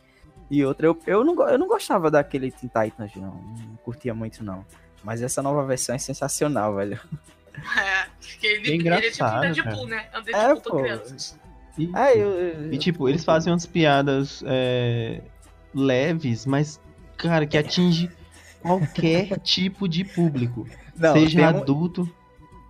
[0.50, 3.34] E outra, eu, eu, não, eu não gostava daquele Teen Titans, não.
[3.34, 4.66] Não curtia muito, não.
[5.04, 6.98] Mas essa nova versão é sensacional, velho.
[7.78, 10.06] É, porque ele, É ele é tipo um engraçado, Deadpool, né?
[10.12, 10.82] É um É, Deadpool pra pô.
[10.82, 11.38] crianças.
[11.78, 15.20] E, Ah, eu, eu- e, tipo, eles fazem umas piadas é,
[15.72, 16.80] leves, mas,
[17.16, 18.10] cara, que atinge
[18.64, 20.66] qualquer tipo de público.
[20.96, 22.10] não, seja tem, um- adulto.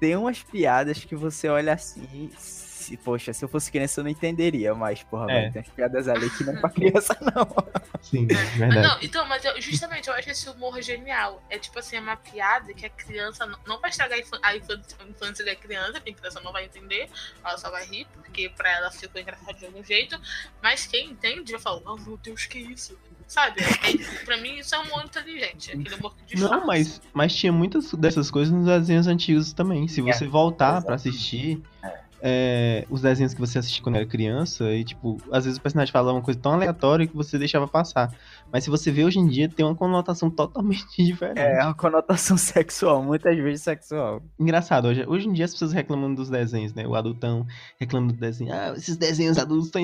[0.00, 2.30] tem umas piadas que você olha assim.
[2.84, 5.40] Se, poxa, se eu fosse criança eu não entenderia, mas, porra, É.
[5.40, 7.46] velho, tem umas piadas ali que não é pra criança, não.
[8.02, 8.88] Sim, Ah, verdade.
[8.88, 11.42] não, então, mas eu- justamente eu acho esse humor genial.
[11.48, 14.38] É tipo assim, é uma piada que a criança não, não vai estragar a infan-
[14.42, 17.08] a infan- a infância da criança, porque a criança não vai entender,
[17.44, 20.20] ela só vai rir, porque pra ela ficou engraçado de algum jeito.
[20.62, 22.98] Mas quem entende vai falar, oh meu Deus, que isso?
[23.26, 23.62] Sabe?
[23.62, 23.64] É,
[24.26, 26.56] pra mim isso é um humor inteligente, aquele humor que disfarça.
[26.56, 29.88] Não, mas, mas tinha muitas dessas coisas nos desenhos antigos também.
[29.88, 32.03] Se você voltar pra assistir é,
[32.88, 36.16] os desenhos que você assistia quando era criança, e tipo, às vezes o personagem falava
[36.16, 38.14] uma coisa tão aleatória que você deixava passar.
[38.50, 41.38] Mas se você vê hoje em dia, tem uma conotação totalmente diferente.
[41.38, 44.22] É uma conotação sexual, muitas vezes sexual.
[44.38, 46.86] Engraçado, hoje, hoje em dia as pessoas reclamam dos desenhos, né?
[46.86, 47.46] O adultão
[47.78, 48.52] reclama do desenho.
[48.54, 49.82] Ah, esses desenhos adultos estão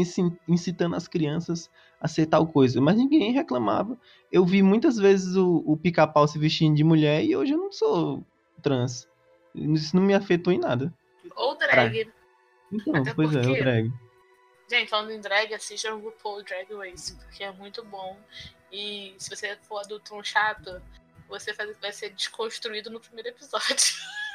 [0.48, 1.68] incitando as crianças
[2.00, 2.80] a ser tal coisa.
[2.80, 3.98] Mas ninguém reclamava.
[4.32, 7.70] Eu vi muitas vezes o, o pica-pau se vestindo de mulher e hoje eu não
[7.70, 8.24] sou
[8.62, 9.06] trans.
[9.54, 10.92] Isso não me afetou em nada.
[11.36, 12.08] Ou drag.
[12.72, 13.92] Então, Até pois é, porque- o drag.
[14.70, 18.16] Gente, falando em drag, assistam o RuPaul Drag Race, porque é muito bom.
[18.70, 20.80] E se você for adulto chato,
[21.28, 23.76] você vai vai ser desconstruído no primeiro episódio.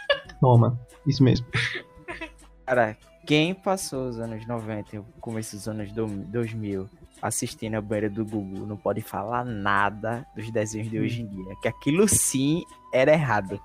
[0.41, 1.47] Toma, isso mesmo.
[2.65, 6.87] Cara, Quem passou os anos 90 e o começo dos anos do- 2000
[7.21, 11.55] assistindo a banheira do Gugu não pode falar nada dos desenhos de hoje em dia.
[11.61, 13.59] Que aquilo sim era errado.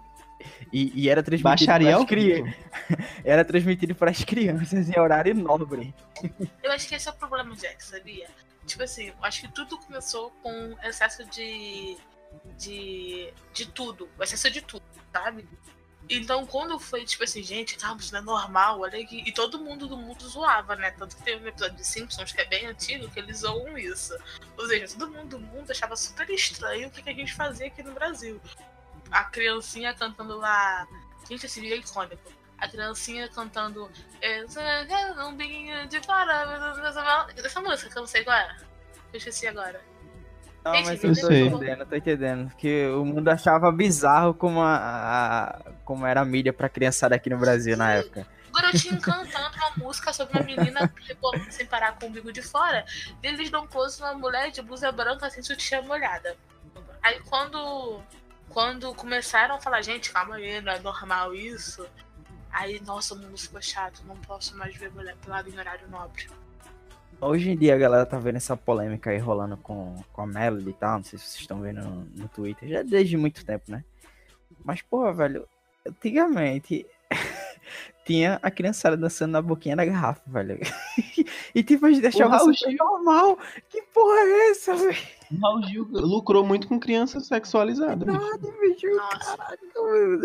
[0.73, 2.55] E, e era transmitido Baixaria cri- vivo.
[3.25, 5.95] Era transmitido para as crianças em horário nobre.
[6.63, 8.29] Eu acho que esse é o problema, Jack, sabia?
[8.67, 11.97] Tipo assim, eu acho que tudo começou com excesso de.
[12.59, 13.33] de.
[13.53, 14.09] de tudo.
[14.19, 15.47] O excesso de tudo, sabe?
[16.13, 19.23] Então, quando foi, tipo assim, gente, calma, isso não é normal, olha aqui.
[19.25, 20.91] E todo mundo do mundo zoava, né?
[20.93, 24.17] Tanto que teve um episódio de Simpsons que é bem antigo que eles zoam isso.
[24.59, 27.81] Ou seja, todo mundo do mundo achava super estranho o que a gente fazia aqui
[27.85, 28.41] no Brasil.
[29.11, 30.87] A criancinha cantando lá.
[31.29, 32.31] Gente, esse vídeo é icônico.
[32.59, 33.91] A criancinha cantando.
[34.21, 34.63] "Eu sou
[35.29, 37.33] um biquinho de fora.
[37.37, 38.57] Essa música que eu não sei qual é.
[39.13, 39.81] Eu esqueci agora.
[40.63, 41.47] Não, Gente, mas eu eu tô sei.
[41.47, 42.55] entendendo, tô entendendo.
[42.57, 47.31] Que o mundo achava bizarro como, a, a- como era a mídia pra criançada aqui
[47.31, 48.27] no Brasil na época.
[48.51, 52.43] O garotinho cantando uma música sobre uma menina rebolando sem parar com o umbigo de
[52.43, 52.85] fora.
[53.23, 56.37] E eles dão close numa mulher de blusa branca sem sutiã molhada.
[57.03, 58.03] Aí quando.
[58.51, 61.87] Quando começaram a falar, gente, calma aí, não é normal isso.
[62.51, 66.27] Aí, nossa, o mundo ficou chato, não posso mais ver mulher pelada em horário nobre.
[67.21, 70.71] Hoje em dia a galera tá vendo essa polêmica aí rolando com, com a Melody
[70.71, 70.97] e tal.
[70.97, 72.69] Não sei se vocês estão vendo no, no Twitter.
[72.69, 73.85] Já desde muito tempo, né?
[74.65, 75.49] Mas, porra, velho,
[75.87, 76.87] antigamente
[78.05, 80.59] tinha a criançada dançando na boquinha da garrafa, velho.
[81.55, 83.39] e tipo, a gente achava Raul super normal.
[83.69, 84.97] Que porra é essa, velho?
[85.31, 88.05] O Raul Gil lucrou muito com criança sexualizada.
[88.05, 88.87] Nada, bicho.
[88.97, 90.21] Caraca, meu.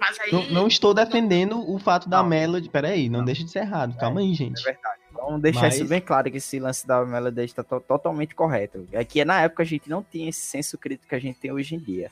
[0.00, 0.32] Mas aí.
[0.32, 2.28] Não, não estou defendendo o fato da Não.
[2.28, 2.68] Melody.
[2.68, 3.96] Peraí, não deixa de ser errado.
[3.96, 4.60] Calma aí, gente.
[4.60, 5.00] É verdade.
[5.12, 8.86] Vamos deixar Mas- isso bem claro que esse lance da Melody está to- totalmente correto.
[8.92, 11.52] É que na época a gente não tinha esse senso crítico que a gente tem
[11.52, 12.10] hoje em dia.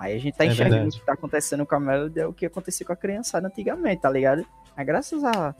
[0.00, 0.96] Aí a gente tá É enxergando verdade.
[0.96, 4.00] o que tá acontecendo com a Melody é o que acontecia com a criançada antigamente,
[4.00, 4.46] tá ligado?
[4.74, 5.54] Mas graças a,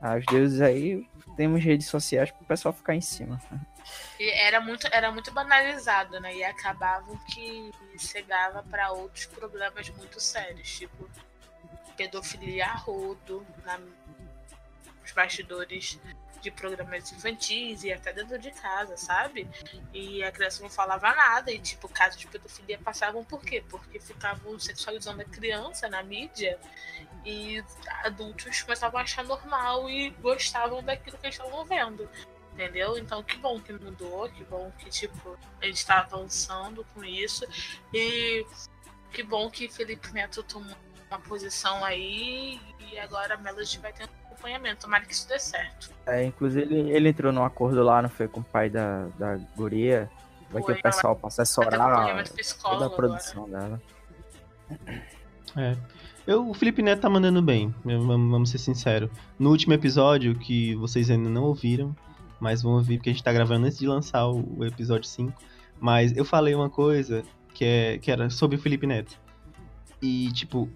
[0.00, 3.38] aos deuses aí, temos redes sociais pro pessoal ficar em cima.
[4.18, 6.34] E era muito, era muito banalizado, né?
[6.34, 11.08] E acabava que chegava para outros problemas muito sérios, tipo
[11.96, 16.00] pedofilia a rodo, na, nos bastidores
[16.44, 19.48] de programas infantis e até dentro de casa, sabe?
[19.94, 23.64] E a criança não falava nada, e tipo, casos de pedofilia passavam por quê?
[23.66, 26.58] Porque ficavam sexualizando a criança na mídia
[27.24, 27.64] e
[28.04, 32.08] adultos começavam a achar normal e gostavam daquilo que eles estavam vendo.
[32.52, 32.98] Entendeu?
[32.98, 37.44] Então que bom que mudou, que bom que tipo, a gente tá avançando com isso.
[37.92, 38.46] E
[39.10, 40.76] que bom que Felipe Neto tomou
[41.10, 44.82] uma posição aí e agora a Melody vai um acompanhamento.
[44.82, 45.90] Tomara que isso dê certo.
[46.06, 49.36] É, inclusive, ele, ele entrou num acordo lá, não foi com o pai da, da
[49.56, 50.10] guria.
[50.50, 52.90] Vai ter Foi, o pessoal ter assessorar acompanhamento toda a agora.
[52.90, 53.82] produção dela.
[55.56, 55.76] É.
[56.26, 59.10] Eu, o Felipe Neto tá mandando bem, vamos ser sinceros.
[59.38, 61.94] No último episódio, que vocês ainda não ouviram,
[62.40, 65.32] mas vão ouvir porque a gente tá gravando antes de lançar o, o episódio 5.
[65.80, 69.18] Mas eu falei uma coisa que, é, que era sobre o Felipe Neto.
[70.00, 70.68] E, tipo,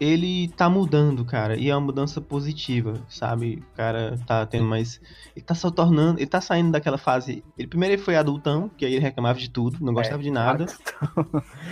[0.00, 3.62] ele tá mudando, cara, e é uma mudança positiva, sabe?
[3.72, 4.98] O cara tá tendo mais.
[5.36, 6.18] Ele tá só tornando.
[6.18, 7.44] Ele tá saindo daquela fase.
[7.58, 10.64] Ele primeiro ele foi adultão, que aí ele reclamava de tudo, não gostava de nada.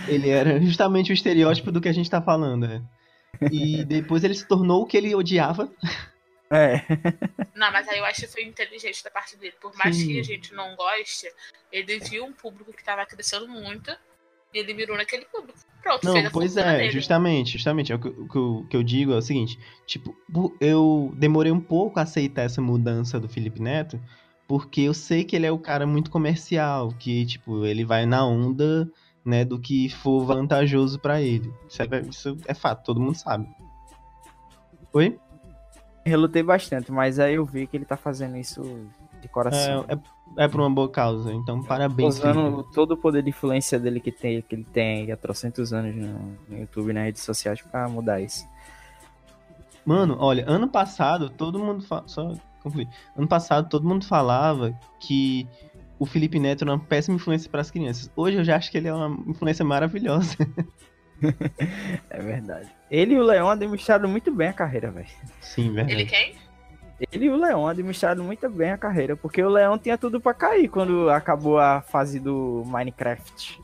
[0.07, 2.83] Ele era justamente o estereótipo do que a gente tá falando, né?
[3.51, 5.71] E depois ele se tornou o que ele odiava.
[6.51, 6.81] É.
[7.55, 9.55] Não, mas aí eu acho que foi inteligente da parte dele.
[9.61, 10.07] Por mais Sim.
[10.07, 11.27] que a gente não goste,
[11.71, 13.95] ele viu um público que tava crescendo muito
[14.53, 15.57] ele mirou naquele público.
[15.81, 16.91] Pronto, Não, fez a pois é, dele.
[16.91, 17.91] justamente, justamente.
[17.91, 20.15] É o que, o que eu, que eu digo é o seguinte, tipo,
[20.59, 23.99] eu demorei um pouco a aceitar essa mudança do Felipe Neto,
[24.47, 28.25] porque eu sei que ele é o cara muito comercial, que, tipo, ele vai na
[28.25, 28.91] onda,
[29.23, 31.53] né, do que for vantajoso pra ele.
[31.69, 33.47] Isso é, isso é fato, todo mundo sabe.
[34.91, 35.17] Oi?
[36.05, 38.89] Relutei bastante, mas aí eu vi que ele tá fazendo isso
[39.21, 39.85] de coração.
[39.87, 39.99] É, é,
[40.37, 42.73] é por uma boa causa, então parabéns, usando Felipe.
[42.73, 46.37] todo o poder de influência dele que tem, que ele tem há trocentos anos no,
[46.47, 48.47] no YouTube e nas redes sociais pra mudar isso.
[49.85, 52.03] Mano, olha, ano passado todo mundo fa...
[52.05, 52.87] só concluir.
[53.17, 55.47] Ano passado todo mundo falava que
[55.97, 58.11] o Felipe Neto era uma péssima influência para as crianças.
[58.15, 60.35] Hoje eu já acho que ele é uma influência maravilhosa.
[62.09, 62.69] É verdade.
[62.89, 65.05] Ele e o Leão administraram muito bem a carreira, velho.
[65.41, 66.05] Sim, Ele verdade.
[66.05, 66.35] quem?
[67.11, 70.33] Ele e o Leão administraram muito bem a carreira, porque o Leão tinha tudo pra
[70.33, 73.61] cair quando acabou a fase do Minecraft.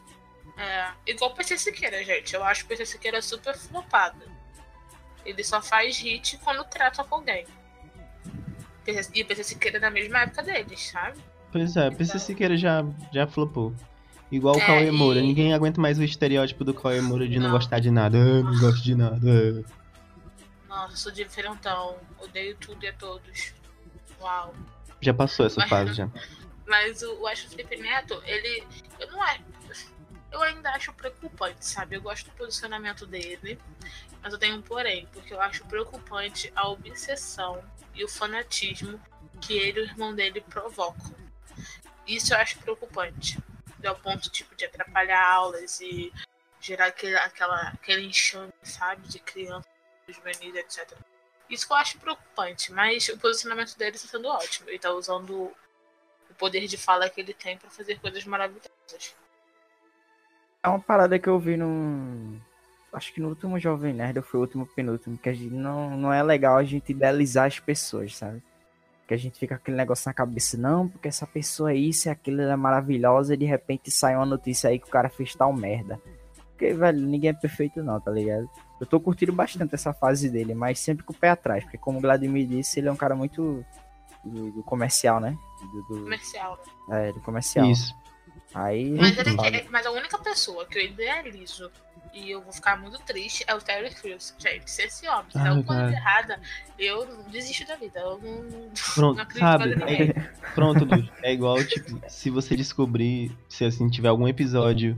[0.58, 2.34] É, igual o PC Siqueira, gente.
[2.34, 4.22] Eu acho o PC Siqueira super flopado.
[5.26, 7.46] Ele só faz hit quando trata com alguém.
[9.14, 11.18] E o PC Siqueira é da mesma época deles, sabe?
[11.52, 13.74] Pois é, PC Siqueira já, já flopou.
[14.32, 15.20] Igual o É, Cauê Moura.
[15.20, 17.52] e- Ninguém aguenta mais o estereótipo do Cauê Moura de não, Não.
[17.56, 18.18] gostar de nada.
[18.18, 19.64] Ah, não gosto de nada.
[20.76, 21.98] Nossa, sou diferentão.
[22.20, 23.54] Odeio tudo e a todos.
[24.20, 24.54] Uau.
[25.00, 26.10] Já passou essa Mas- fase já.
[26.68, 28.68] Mas o, eu acho o Felipe Neto, ele.
[29.00, 29.42] Eu não acho.
[30.32, 31.96] Eu ainda acho preocupante, sabe?
[31.96, 33.58] Eu gosto do posicionamento dele.
[34.22, 39.00] Mas eu tenho um porém, porque eu acho preocupante a obsessão e o fanatismo
[39.40, 41.16] que ele e o irmão dele provocam.
[42.06, 43.40] Isso eu acho preocupante.
[43.86, 46.12] Ao ponto, tipo, de atrapalhar aulas e
[46.60, 49.08] gerar aquele, aquela, aquele enxame, sabe?
[49.08, 49.72] De crianças,
[50.14, 50.98] juvenis, etc.
[51.50, 54.70] Isso que eu acho preocupante, mas o posicionamento dele está sendo ótimo.
[54.70, 55.52] Ele tá usando
[56.30, 59.16] o poder de fala que ele tem pra fazer coisas maravilhosas.
[60.64, 62.42] É uma parada que eu vi no.
[62.92, 66.14] Acho que no último Jovem Nerd, foi o último penúltimo, que a gente não, não
[66.14, 68.42] é legal a gente idealizar as pessoas, sabe?
[69.06, 72.10] Que a gente fica aquele negócio na cabeça, não, porque essa pessoa é isso e
[72.10, 75.36] aquilo, ela é maravilhosa, e de repente sai uma notícia aí que o cara fez
[75.36, 76.02] tal merda.
[76.58, 78.50] Porque, velho, ninguém é perfeito não, tá ligado?
[78.80, 81.98] Eu tô curtindo bastante essa fase dele, mas sempre com o pé atrás, porque como
[81.98, 83.66] o Vladimir disse, ele é um cara muito
[84.24, 85.38] do, do comercial, né?
[85.62, 86.60] Do, do- Comercial.
[86.90, 87.70] é, do comercial.
[87.70, 87.94] Isso.
[88.54, 88.92] Aí.
[88.92, 91.70] Mas, ele, é- mas a única pessoa que eu idealizo
[92.14, 94.34] e eu vou ficar muito triste é o Terry Crews.
[94.38, 96.40] Gente, se esse homem fizer alguma coisa errada,
[96.80, 98.00] eu desisto da vida.
[98.00, 99.76] Eu não, Pronto, não acredito sabe?
[99.76, 100.02] ninguém.
[100.12, 101.10] É- pronto, Lu.
[101.22, 104.98] É igual, tipo, se você descobrir, se assim, tiver algum episódio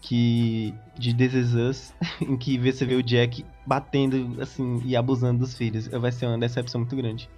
[0.00, 0.74] que.
[0.98, 5.56] de This Is Us, em que você vê o Jack batendo, assim, e abusando dos
[5.56, 7.28] filhos, vai ser uma decepção muito grande.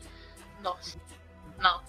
[0.63, 0.99] Nossa.
[1.59, 1.81] Não.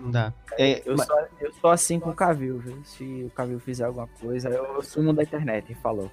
[0.00, 0.32] Não dá.
[0.58, 2.80] É, Eu mas- sou, eu sou assim com o Cavil, viu?
[2.84, 6.10] Se o Cavil fizer alguma coisa, eu sumo da internet, falou.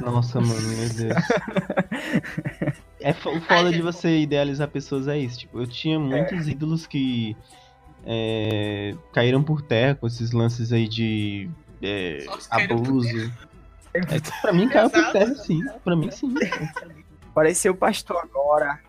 [0.00, 1.14] Nossa, mano, meu Deus.
[3.02, 5.38] É o foda de você idealizar pessoas é isso.
[5.38, 7.34] Tipo, eu tinha muitos ídolos que
[8.04, 11.48] é, caíram por terra com esses lances aí de
[11.82, 13.32] é, abuso.
[13.92, 14.00] É,
[14.40, 15.64] pra mim caiu por terra, sim.
[15.84, 16.34] Pra mim, sim.
[17.30, 18.80] Apareceu o pastor agora.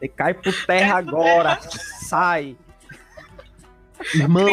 [0.00, 1.60] Ele cai por terra agora.
[2.08, 2.56] Sai.
[4.14, 4.46] Irmão,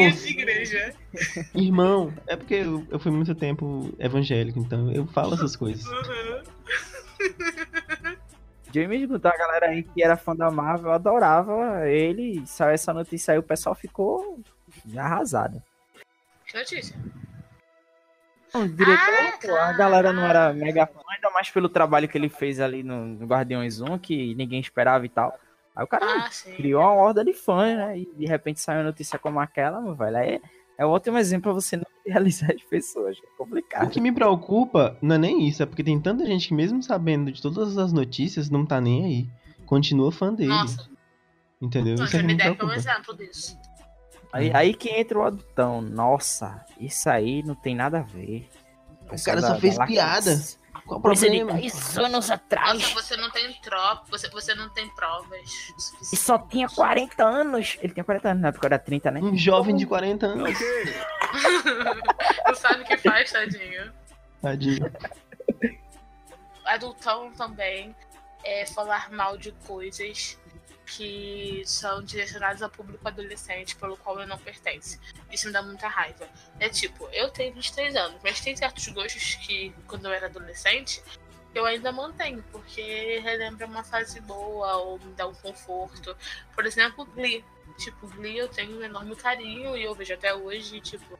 [1.53, 2.13] irmão.
[2.27, 5.83] É porque eu, eu fui muito tempo evangélico, então eu falo essas coisas.
[5.85, 6.43] Uhum.
[8.73, 9.29] James Gunn, tá?
[9.29, 12.41] a galera aí que era fã da Marvel, adorava ele.
[12.45, 14.39] Saiu essa notícia aí, o pessoal ficou
[14.95, 15.61] arrasado.
[16.45, 16.95] Que notícia?
[18.53, 22.17] O diretor, Ah, pô, a galera não era mega fã, ainda mais pelo trabalho que
[22.17, 25.33] ele fez ali no, no Guardiões 1, que ninguém esperava e tal.
[25.75, 27.99] Aí o cara Ah, criou uma horda de fãs, né?
[27.99, 30.17] E de repente saiu uma notícia como aquela, meu velho.
[30.17, 30.39] É,
[30.77, 33.17] é um ótimo exemplo pra você não realizar as pessoas.
[33.17, 33.89] É O complicado.
[33.89, 37.31] que me preocupa não é nem isso, é porque tem tanta gente que, mesmo sabendo
[37.31, 39.29] de todas as notícias, não tá nem aí.
[39.65, 40.49] Continua fã dele.
[40.49, 40.89] Nossa,
[41.61, 41.93] Entendeu?
[41.95, 43.57] o Isso é Johnny me Depp é um exemplo disso.
[44.33, 45.81] Aí, aí que entra o adultão.
[45.81, 48.49] Nossa, isso aí não tem nada a ver.
[49.11, 50.39] O cara só fez piada.
[50.85, 51.53] Qual o problema?
[51.53, 52.73] 10 anos atrás.
[52.73, 55.39] Nossa, você não tem tropa, você, você não tem provas.
[56.11, 57.77] E só tinha 40 anos.
[57.81, 59.19] Ele tinha 40 anos, na época era 30, né?
[59.21, 60.57] Um jovem de 40 anos.
[62.45, 63.91] não sabe o que faz, tadinho.
[64.41, 64.91] Tadinho.
[66.65, 67.95] Adultão também
[68.43, 70.37] é falar mal de coisas
[70.95, 74.99] que são direcionadas ao público adolescente, pelo qual eu não pertenço.
[75.31, 76.27] Isso me dá muita raiva.
[76.59, 81.01] É tipo, eu tenho 23 anos, mas tem certos gostos que, quando eu era adolescente,
[81.55, 86.15] eu ainda mantenho, porque relembra uma fase boa ou me dá um conforto.
[86.53, 87.43] Por exemplo, Glee.
[87.77, 91.17] Tipo, Glee eu tenho um enorme carinho e eu vejo até hoje, tipo.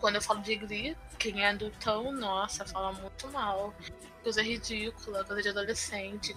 [0.00, 3.74] Quando eu falo de Glee, quem é adultão, nossa, fala muito mal.
[4.22, 6.34] Coisa ridícula, coisa de adolescente.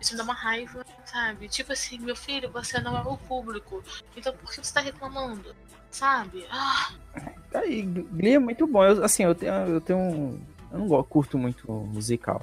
[0.00, 1.48] Isso me dá uma raiva, sabe?
[1.48, 3.82] Tipo assim, meu filho, você não é o público.
[4.16, 5.54] Então por que você tá reclamando?
[5.90, 6.46] Sabe?
[6.50, 6.92] Ah,
[7.50, 8.84] Tá aí, Glee é muito bom.
[8.84, 10.40] Eu, assim, eu tenho, eu tenho um.
[10.70, 12.42] Eu não curto muito musical.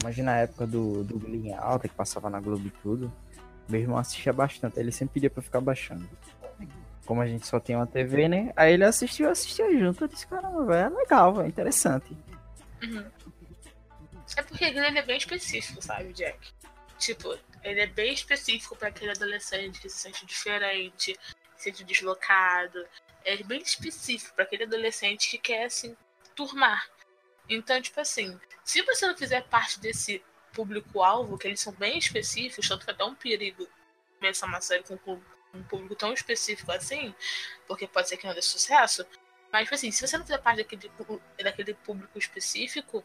[0.00, 3.12] Imagina a época do, do Glee em alta, que passava na Globo e tudo.
[3.68, 6.08] Meu irmão assistia bastante, ele sempre pedia pra ficar baixando.
[7.08, 8.52] Como a gente só tem uma TV, né?
[8.54, 10.04] Aí ele assistiu, eu assistia junto.
[10.04, 12.14] Eu disse, caramba, velho, é legal, velho, interessante.
[12.82, 13.10] Uhum.
[14.36, 16.38] É porque ele é bem específico, sabe, Jack?
[16.98, 21.18] Tipo, ele é bem específico pra aquele adolescente que se sente diferente,
[21.56, 22.86] se sente deslocado.
[23.24, 25.96] É bem específico pra aquele adolescente que quer, assim,
[26.36, 26.90] turmar.
[27.48, 32.68] Então, tipo assim, se você não fizer parte desse público-alvo, que eles são bem específicos,
[32.68, 33.66] tanto que é até um perigo
[34.20, 35.18] começar uma série com com
[35.54, 37.14] um público tão específico assim,
[37.66, 39.06] porque pode ser que não dê sucesso.
[39.52, 40.90] Mas, tipo assim, se você não fizer parte daquele,
[41.42, 43.02] daquele público específico,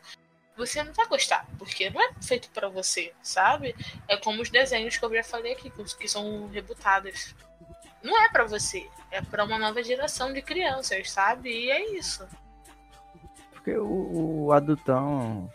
[0.55, 3.75] você não vai gostar, porque não é feito pra você, sabe?
[4.07, 7.33] É como os desenhos que eu já falei aqui, que são rebutados.
[8.03, 11.49] Não é pra você, é pra uma nova geração de crianças, sabe?
[11.49, 12.27] E é isso.
[13.51, 15.49] Porque o, o adultão,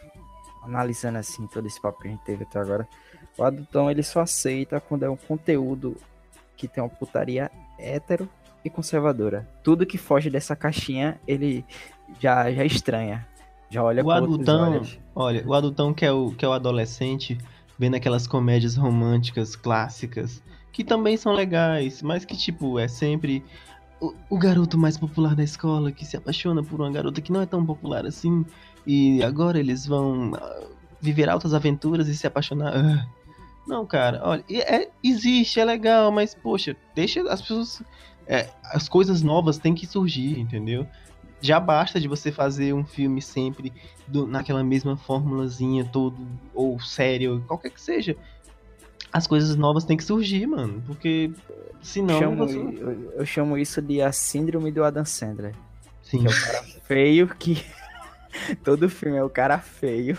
[0.63, 2.89] analisando assim todo esse papo que a gente teve até agora,
[3.37, 5.97] o adultão ele só aceita quando é um conteúdo
[6.59, 8.29] que tem uma putaria hétero
[8.65, 9.49] e conservadora.
[9.63, 11.65] Tudo que foge dessa caixinha, ele
[12.21, 13.27] já, já estranha.
[13.71, 14.83] Já olha O adultão,
[15.15, 17.39] olha, o adultão que é o, que é o adolescente,
[17.79, 20.43] vendo aquelas comédias românticas clássicas,
[20.73, 23.45] que também são legais, mas que, tipo, é sempre
[24.01, 27.43] o, o garoto mais popular da escola que se apaixona por uma garota que não
[27.43, 28.45] é tão popular assim,
[28.87, 30.67] e agora eles vão ah,
[31.01, 32.73] viver altas aventuras e se apaixonar.
[32.75, 33.18] Ah.
[33.69, 37.83] Não, cara, olha, é, existe, é legal, mas, poxa, deixa as pessoas.
[38.27, 40.87] é, as coisas novas têm que surgir, entendeu?
[41.41, 43.73] Já basta de você fazer um filme sempre
[44.07, 48.17] do- naquela mesma formulazinha todo, ou sério, qualquer que seja.
[49.13, 50.83] As coisas novas têm que surgir, mano.
[50.87, 51.31] Porque
[51.81, 52.19] senão.
[52.19, 52.59] Chamo- você...
[52.59, 55.55] eu, eu chamo isso de a síndrome do Adam Sandler.
[56.03, 56.21] Sim.
[56.21, 57.65] Que é o cara feio que.
[58.65, 60.19] Todo filme é o cara feio.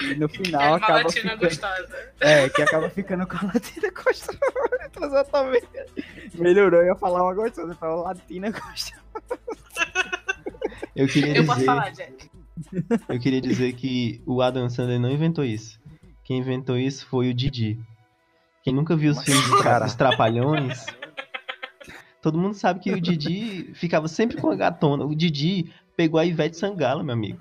[0.00, 1.40] E no É final uma acaba latina ficando...
[1.40, 2.12] gostosa.
[2.20, 4.38] É, que acaba ficando com a latina gostosa.
[5.02, 5.68] Exatamente.
[6.34, 9.02] Melhorou, eu ia falar uma gostosa, falou latina gostosa.
[10.94, 12.30] Eu queria Eu posso dizer, falar, Jack.
[13.08, 15.80] eu queria dizer que o Adam Sandler não inventou isso.
[16.24, 17.78] Quem inventou isso foi o Didi.
[18.62, 19.84] Quem nunca viu os Mas, filmes cara.
[19.86, 20.86] dos Trapalhões,
[22.20, 25.04] todo mundo sabe que o Didi ficava sempre com a gatona.
[25.04, 27.40] O Didi pegou a Ivete Sangalo, meu amigo.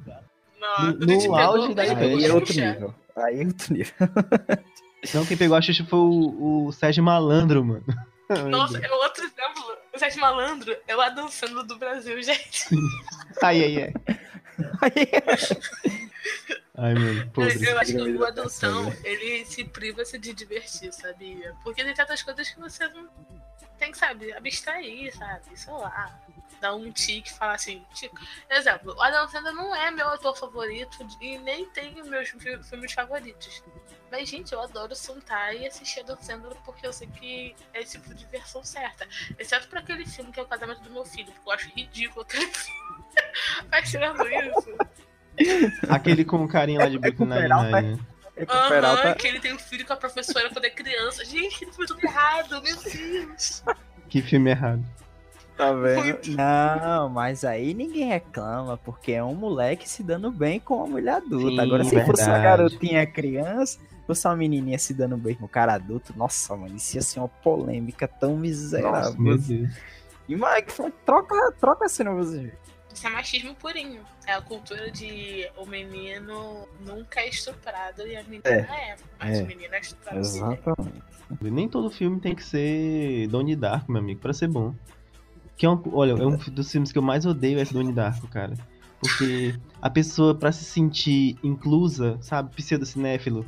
[0.61, 1.81] Não, No- no auge da.
[1.83, 2.71] Aí é outro Xuxa.
[2.73, 2.95] nível.
[3.15, 3.93] Aí é outro nível.
[5.15, 7.83] Não, quem pegou a Xuxa foi o, o Sérgio Malandro, mano.
[8.49, 9.77] Nossa, é outro exemplo.
[9.93, 12.65] O Sete Malandro é o Adam Sandler do Brasil, gente.
[13.43, 13.93] Ai, ai, ai.
[14.81, 15.09] Aí
[16.77, 17.65] Ai, mano, podre.
[17.67, 18.95] Eu acho que o da adultão, Caçamba.
[19.03, 21.53] ele se priva-se de divertir, sabia?
[21.63, 23.07] Porque tem tantas coisas que você não
[23.77, 25.41] tem que, sabe, abstrair, sabe?
[25.55, 26.19] Sei lá.
[26.61, 28.15] Dar um tique e falar assim, tipo,
[28.49, 32.93] exemplo, o Adam Sandler não é meu ator favorito e nem tem meus fi- filmes
[32.93, 33.63] favoritos.
[34.11, 37.93] Mas, gente, eu adoro sentar e assistir Adam Sandler porque eu sei que é esse
[37.99, 39.07] tipo de diversão certa.
[39.39, 42.21] Exceto pra aquele filme que é o casamento do meu filho, porque eu acho ridículo
[42.21, 43.05] aquele filme.
[43.71, 44.77] Mas tirando isso.
[45.89, 47.81] Aquele com o carinha lá de Brooklyn Peralta.
[47.81, 48.05] Nine-Nine, né?
[48.35, 51.25] é o Aham, Peralta que ele tem um filho com a professora quando é criança.
[51.25, 53.63] Gente, ele foi tudo errado, meu Deus.
[54.09, 54.83] Que filme errado.
[55.57, 56.35] Tá vendo?
[56.35, 61.15] Não, mas aí ninguém reclama, porque é um moleque se dando bem com uma mulher
[61.15, 61.49] adulta.
[61.49, 62.43] Sim, Agora, se fosse uma verdade.
[62.43, 66.95] garotinha criança, fosse uma menininha se dando bem com um cara adulto, nossa, mano, isso
[66.95, 68.91] ia ser uma polêmica tão miserável.
[68.91, 69.69] Nossa, meu Deus.
[70.27, 70.63] E, mano,
[71.05, 72.51] troca, troca assim no você.
[72.93, 74.01] Isso é machismo purinho.
[74.27, 78.95] É a cultura de o menino nunca é estuprado e a menina é.
[79.19, 79.43] mas é.
[79.43, 80.19] o menino é estuprado.
[80.19, 81.01] Exatamente.
[81.41, 84.75] Nem todo filme tem que ser Donnie Darko, meu amigo, pra ser bom.
[85.61, 87.93] Que é um, olha, é um dos filmes que eu mais odeio é esse Donnie
[87.93, 88.55] Darko, cara.
[88.99, 93.45] Porque a pessoa, pra se sentir inclusa, sabe, pseudocinéfilo,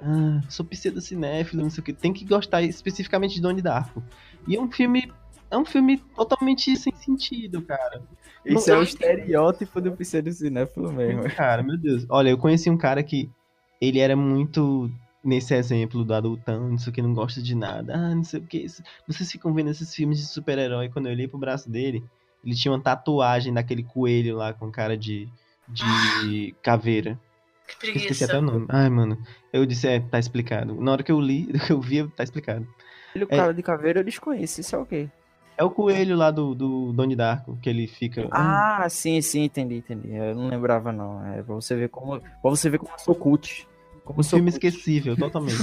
[0.00, 4.00] ah, sou pseudocinéfilo, não sei o que, tem que gostar especificamente de Donnie Darko.
[4.46, 5.12] E é um filme,
[5.50, 8.00] é um filme totalmente sem sentido, cara.
[8.44, 11.24] Isso é o eu- estereótipo do pseudocinéfilo mesmo.
[11.34, 12.06] Cara, meu Deus.
[12.08, 13.28] Olha, eu conheci um cara que
[13.80, 14.88] ele era muito
[15.26, 17.94] nesse exemplo do adultão, não sei o que, não gosta de nada.
[17.94, 18.66] Ah, não sei o que.
[19.06, 20.88] Vocês ficam vendo esses filmes de super-herói.
[20.88, 22.04] Quando eu olhei pro braço dele,
[22.44, 25.28] ele tinha uma tatuagem daquele coelho lá com cara de,
[25.68, 27.18] de caveira.
[27.66, 28.24] Que Eu Esqueci preguiça.
[28.26, 28.66] até o nome.
[28.68, 29.18] Ai, mano.
[29.52, 30.80] Eu disse, é, tá explicado.
[30.80, 32.66] Na hora que eu li, que eu vi, tá explicado.
[33.14, 34.60] Ele, o cara de caveira, eu desconheço.
[34.60, 35.08] Isso é o quê?
[35.58, 38.28] É o coelho lá do, do Donnie Darko, que ele fica.
[38.30, 40.14] Ah, sim, sim, entendi, entendi.
[40.14, 41.24] Eu não lembrava, não.
[41.26, 42.20] É pra você ver como.
[42.20, 43.66] Pra você ver como eu sou cult.
[44.06, 45.58] Como Um eu filme esquecível, totalmente.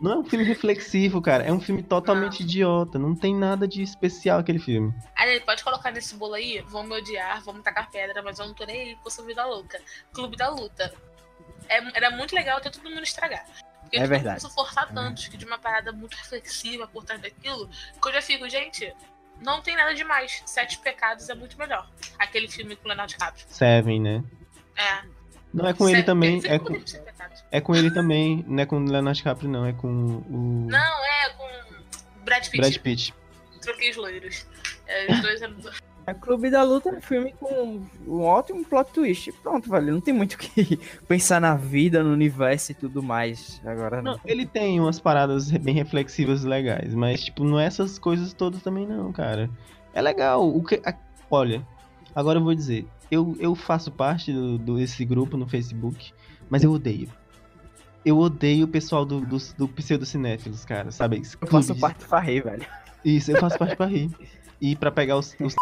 [0.00, 1.42] não é um filme reflexivo, cara.
[1.42, 2.96] É um filme totalmente idiota.
[2.96, 4.94] Não tem nada de especial aquele filme.
[5.16, 8.38] Aí ele pode colocar nesse bolo aí, vão me odiar, vão me tacar pedra, mas
[8.38, 9.80] eu não tô nem aí com sua vida louca.
[10.12, 10.94] Clube da Luta.
[11.68, 13.44] É- era muito legal ter todo mundo estragar.
[13.82, 14.46] Porque É eles verdade.
[14.46, 17.68] a forçar tanto que de uma parada muito reflexiva por trás daquilo,
[18.00, 18.94] que eu já fico, gente,
[19.42, 20.40] não tem nada demais.
[20.46, 21.90] Sete Pecados é muito melhor.
[22.16, 23.44] Aquele filme com o Leonardo DiCaprio.
[23.48, 24.22] Seven, né?
[24.76, 25.13] É.
[25.54, 26.42] Não é com ele também.
[26.44, 26.74] É com
[27.50, 28.44] é com ele também.
[28.48, 29.64] Não é com o Leonardo DiCaprio, não.
[29.64, 31.48] É com o Não, é com
[32.24, 32.56] Brad Pitt.
[32.58, 33.14] Brad Pitt.
[33.62, 34.46] Troquei os loiros.
[34.86, 35.54] É, os dois eram.
[36.06, 39.32] É Clube da Luta é um filme com um ótimo plot twist.
[39.42, 39.92] Pronto, velho.
[39.92, 40.76] Não tem muito o que
[41.08, 43.58] pensar na vida, no universo e tudo mais.
[43.64, 47.98] Agora Não, ele tem umas paradas bem reflexivas e legais, mas, tipo, não é essas
[47.98, 49.48] coisas todas também, não, cara.
[49.94, 50.46] É legal.
[50.46, 50.94] O que, a-
[51.30, 51.66] olha,
[52.14, 52.86] agora eu vou dizer.
[53.10, 56.12] Eu, eu faço parte do, do- desse grupo no Facebook,
[56.48, 57.08] mas eu odeio.
[58.04, 61.18] Eu odeio o pessoal do, do, do pseudocinéfilos, cara, sabe?
[61.18, 62.66] Esse Eu faço parte pra rir, velho.
[63.04, 64.10] Isso, eu faço parte pra rir.
[64.60, 65.54] E pra pegar os, os.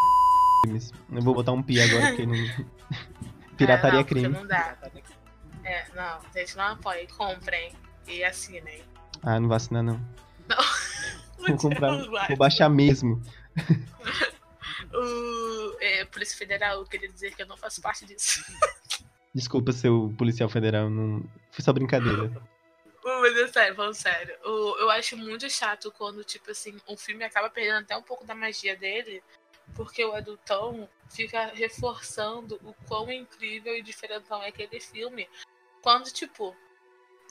[1.12, 2.34] Eu vou botar um pi agora, porque não...
[3.57, 4.28] Pirataria Ah, é não, crime.
[4.28, 4.76] Não dá.
[5.64, 7.72] É, não, gente, não apoiem, comprem
[8.09, 8.80] e assinem.
[9.22, 10.01] Ah, não vou assinar não.
[11.38, 12.28] Vou Não comprar, vai.
[12.28, 13.20] vou baixar mesmo.
[14.95, 18.43] O é, Polícia Federal, eu queria dizer que eu não faço parte disso.
[19.34, 22.30] Desculpa, seu policial federal, não foi só brincadeira.
[23.03, 24.36] Mas é sério, falando sério.
[24.45, 28.26] O- eu acho muito chato quando, tipo assim, um filme acaba perdendo até um pouco
[28.26, 29.22] da magia dele,
[29.74, 35.26] porque o adultão fica reforçando o quão incrível e diferentão é aquele filme.
[35.82, 36.55] Quando, tipo,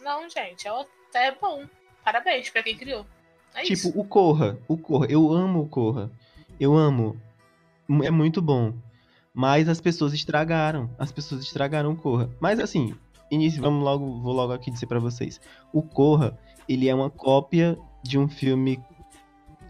[0.01, 1.67] não, gente, é até bom.
[2.03, 3.05] Parabéns pra quem criou.
[3.53, 3.93] É Tipo, isso.
[3.99, 6.09] o Corra, o Corra, eu amo o Corra.
[6.59, 7.21] Eu amo.
[8.03, 8.73] É muito bom.
[9.33, 10.89] Mas as pessoas estragaram.
[10.97, 12.29] As pessoas estragaram o Corra.
[12.39, 12.95] Mas assim,
[13.29, 15.39] início, vamos logo, vou logo aqui dizer pra vocês.
[15.73, 16.37] O Corra,
[16.67, 18.79] ele é uma cópia de um filme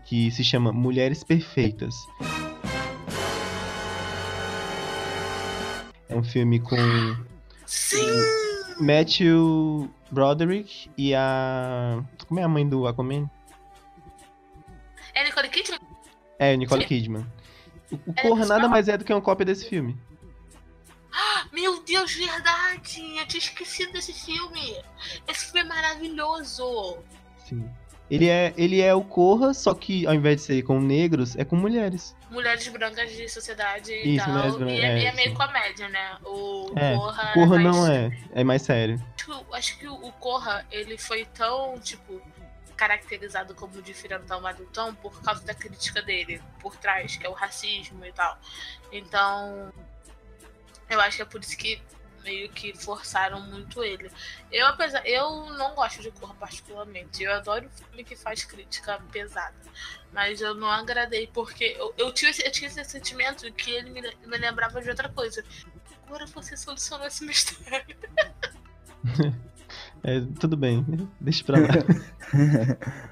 [0.05, 1.95] que se chama Mulheres Perfeitas.
[6.09, 6.75] É um filme com
[7.65, 8.05] Sim!
[8.79, 12.03] Matthew Broderick e a.
[12.27, 13.29] Como é a mãe do Aquaman?
[15.13, 15.79] É Nicole Kidman?
[16.39, 17.25] É, Nicole Kidman.
[17.91, 19.97] O, É Corra nada mais é do que uma cópia desse filme.
[21.51, 23.01] Meu Deus, verdade!
[23.17, 24.75] Eu tinha esquecido desse filme!
[25.27, 26.97] Esse filme é maravilhoso!
[27.45, 27.69] Sim.
[28.09, 31.45] Ele é, ele é o Corra, só que ao invés de ser com negros, é
[31.45, 32.15] com mulheres.
[32.29, 34.33] Mulheres brancas de sociedade e Isso, tal.
[34.57, 36.17] brancas, e é, é, é meio comédia, né?
[36.25, 37.33] O É, Corra.
[37.33, 39.01] Corra mais- não é, é mais sério.
[39.53, 42.21] Acho que o Corra, ele foi tão, tipo,
[42.81, 48.03] caracterizado como diferentão adultão por causa da crítica dele por trás, que é o racismo
[48.03, 48.35] e tal.
[48.91, 49.71] Então,
[50.89, 51.79] eu acho que é por isso que
[52.23, 54.11] meio que forçaram muito ele.
[54.51, 57.21] Eu, apesar, eu não gosto de Corra particularmente.
[57.23, 59.55] Eu adoro filme que faz crítica pesada.
[60.11, 63.91] Mas eu não agradei, porque eu, eu, tive, esse- eu tinha esse sentimento que ele
[63.91, 65.45] me, me lembrava de outra coisa.
[66.07, 67.95] Agora você solucionou esse mistério.
[70.03, 70.83] É, tudo bem,
[71.19, 71.67] deixa pra lá.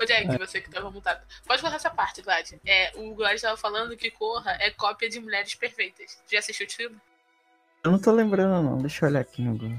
[0.00, 1.24] Ô, Jack, você que tava mutado.
[1.46, 2.52] Pode cortar essa parte, Glad.
[2.66, 6.18] É, o Glad tava falando que Corra é cópia de Mulheres Perfeitas.
[6.30, 6.98] Já assistiu o filme?
[7.84, 8.78] Eu não tô lembrando, não.
[8.78, 9.78] Deixa eu olhar aqui no Google.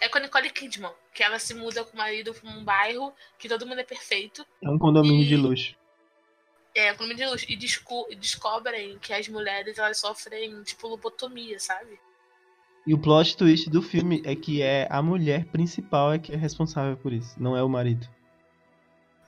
[0.00, 3.12] É com a Nicole Kidman, que ela se muda com o marido pra um bairro
[3.38, 4.44] que todo mundo é perfeito.
[4.62, 5.74] É um condomínio de luxo.
[6.74, 7.44] É, com de luz.
[7.48, 12.00] E desco- e descobrem que as mulheres elas sofrem, tipo, lobotomia, sabe?
[12.86, 16.36] E o plot twist do filme é que é a mulher principal é que é
[16.36, 18.06] responsável por isso, não é o marido.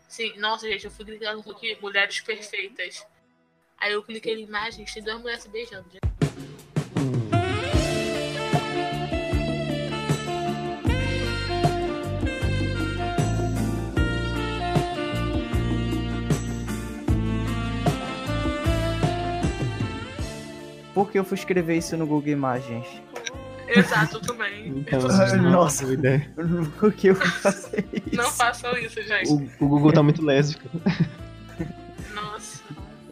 [0.06, 3.06] Sim, nossa, gente, eu fui clicando aqui, mulheres perfeitas.
[3.78, 5.86] Aí eu cliquei em imagens, tem duas mulheres se beijando.
[5.90, 6.06] gente.
[20.96, 22.86] Por que eu fui escrever isso no Google Imagens?
[23.68, 24.68] Exato, também.
[24.68, 25.42] Então, assustando.
[25.50, 25.84] Nossa.
[25.92, 26.30] ideia.
[26.78, 28.16] Por que eu fazer isso?
[28.16, 29.28] Não façam isso, gente.
[29.30, 30.68] O, o Google tá muito lésbico.
[32.14, 32.62] Nossa.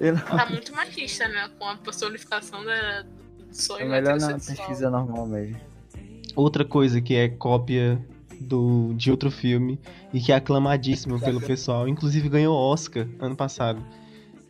[0.00, 1.48] Não- Tá muito machista, né?
[1.58, 3.08] Com a personificação da, do
[3.50, 5.56] É sonho melhor na pesquisa normal mesmo.
[6.36, 7.98] Outra coisa que é cópia
[8.40, 9.78] do, de outro filme
[10.12, 13.82] e que é aclamadíssimo pelo pessoal, inclusive ganhou Oscar ano passado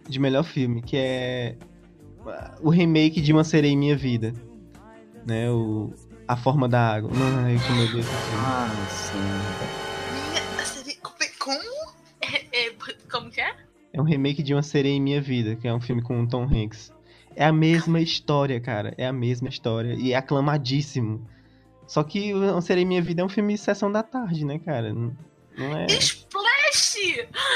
[0.09, 1.57] de melhor filme, que é
[2.63, 4.33] o remake de Uma Sereia em Minha Vida,
[5.27, 5.51] né?
[5.51, 5.93] O
[6.29, 7.11] A Forma da Água.
[7.45, 8.07] Ai, como eu Deus.
[8.45, 9.18] Ah, sim.
[10.39, 10.55] É-
[11.39, 11.95] Como?
[12.22, 12.75] É, é,
[13.11, 13.55] como que é?
[13.93, 16.27] É um remake de Uma Sereia em Minha Vida, que é um filme com o
[16.27, 16.91] Tom Hanks.
[17.37, 18.95] É a mesma história, cara.
[18.97, 19.95] É a mesma história.
[19.95, 21.29] E é aclamadíssimo.
[21.87, 24.59] Só que Uma Sereia em Minha Vida é um filme de sessão da tarde, né,
[24.59, 24.93] cara?
[24.93, 25.14] Não
[25.57, 25.87] não é.
[25.87, 26.97] Splash!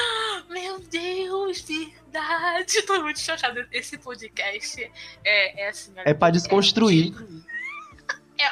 [0.51, 2.83] Meu Deus, verdade.
[2.87, 3.67] Tô muito chocada.
[3.73, 4.91] Esse podcast
[5.25, 5.93] é, é assim.
[5.97, 7.13] É pra desconstruir.
[7.15, 7.58] É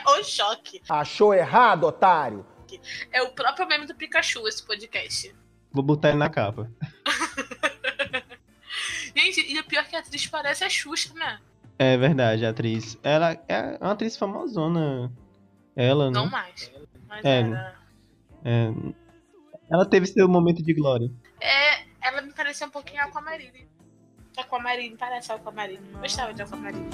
[0.06, 0.80] o choque.
[0.88, 2.44] Achou errado, otário?
[3.12, 5.34] É o próprio meme do Pikachu, esse podcast.
[5.72, 6.68] Vou botar ele na capa.
[9.16, 11.40] Gente, e o pior é que a atriz parece a Xuxa, né?
[11.78, 12.98] É verdade, a atriz.
[13.02, 15.10] Ela é uma atriz famosona.
[15.74, 16.30] Ela, Não né?
[16.30, 16.72] mais.
[17.06, 17.40] Mas É.
[17.40, 17.76] era.
[18.44, 18.68] É.
[19.70, 21.10] Ela teve seu momento de glória.
[21.40, 23.68] É, ela me parecia um pouquinho Aquamarine.
[24.36, 25.80] Aquamarine, parece Aquamarine.
[25.94, 26.88] Eu gostava de Aquamarine.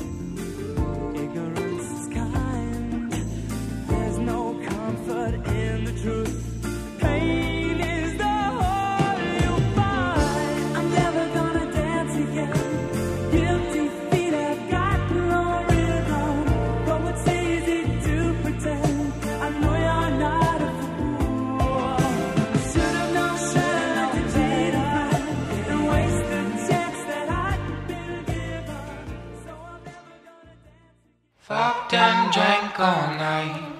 [31.52, 33.71] Fucked and drank all night,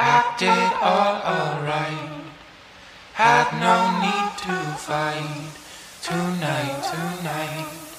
[0.00, 0.48] acted
[0.80, 2.24] all alright.
[3.12, 5.52] Had no need to fight
[6.00, 7.90] tonight, tonight.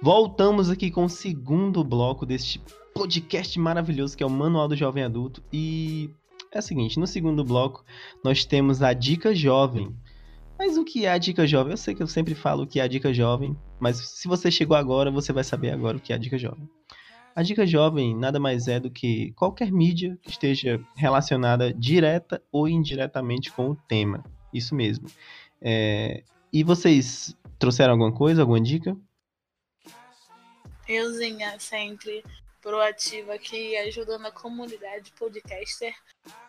[0.00, 2.60] Voltamos aqui com o segundo bloco deste
[2.94, 5.42] podcast maravilhoso que é o Manual do Jovem Adulto.
[5.52, 6.10] E
[6.52, 7.84] é o seguinte: no segundo bloco
[8.24, 9.96] nós temos a Dica Jovem.
[10.64, 11.72] Mas o que é a Dica Jovem?
[11.72, 14.48] Eu sei que eu sempre falo o que é a Dica Jovem, mas se você
[14.48, 16.70] chegou agora, você vai saber agora o que é a Dica Jovem.
[17.34, 22.68] A Dica Jovem nada mais é do que qualquer mídia que esteja relacionada direta ou
[22.68, 24.22] indiretamente com o tema.
[24.54, 25.08] Isso mesmo.
[25.60, 28.96] É, E vocês trouxeram alguma coisa, alguma dica?
[30.88, 32.22] Euzinha sempre
[32.62, 35.94] proativa aqui, ajudando a comunidade podcaster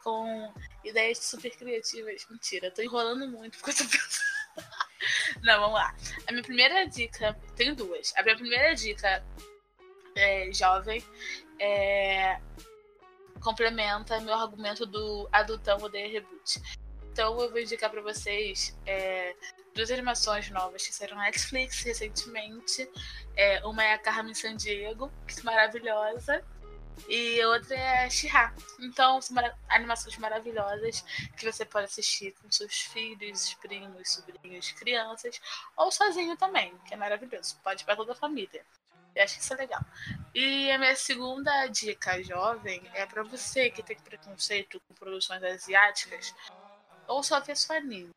[0.03, 0.53] com
[0.84, 2.26] ideias super criativas.
[2.30, 4.24] Mentira, tô enrolando muito porque eu tô pensando.
[5.43, 5.93] Não, vamos lá.
[6.28, 8.14] A minha primeira dica, tenho duas.
[8.16, 9.26] A minha primeira dica
[10.16, 11.03] é jovem,
[11.59, 12.39] é,
[13.41, 16.61] complementa meu argumento do adultão odeia reboot.
[17.14, 19.36] Então eu vou indicar pra vocês é,
[19.76, 22.89] duas animações novas que saíram na Netflix recentemente.
[23.38, 26.43] É, uma é a Carmen Sandiego, que é maravilhosa.
[27.07, 28.51] E outra é a Shihá.
[28.80, 29.38] Então, são
[29.70, 31.01] animações maravilhosas
[31.38, 35.39] que você pode assistir com seus filhos, primos, sobrinhos, crianças,
[35.78, 37.59] ou sozinho também, que é maravilhoso.
[37.64, 38.66] Pode ir pra toda a família.
[39.16, 39.82] Eu acho que isso é legal.
[40.34, 46.34] E a minha segunda dica jovem é pra você que tem preconceito com produções asiáticas,
[47.07, 48.09] ou só vê só anime.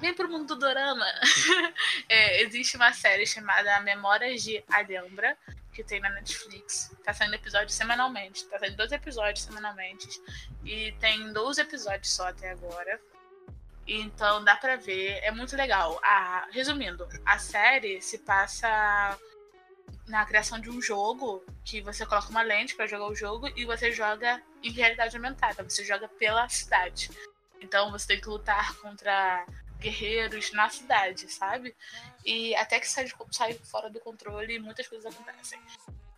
[0.00, 1.06] Vem pro mundo do dorama.
[2.08, 5.36] É, existe uma série chamada Memórias de Alhambra,
[5.72, 6.94] que tem na Netflix.
[7.02, 8.44] Tá saindo episódio semanalmente.
[8.46, 10.08] Tá saindo dois episódios semanalmente.
[10.64, 13.00] E tem 12 episódios só até agora.
[13.86, 15.18] Então dá pra ver.
[15.22, 15.98] É muito legal.
[16.02, 19.18] Ah, resumindo, a série se passa
[20.06, 23.64] na criação de um jogo que você coloca uma lente pra jogar o jogo e
[23.64, 25.62] você joga em realidade aumentada.
[25.62, 27.10] Você joga pela cidade.
[27.64, 29.46] Então você tem que lutar contra
[29.80, 31.74] guerreiros na cidade, sabe?
[32.24, 35.58] E até que sai, sai fora do controle, muitas coisas acontecem.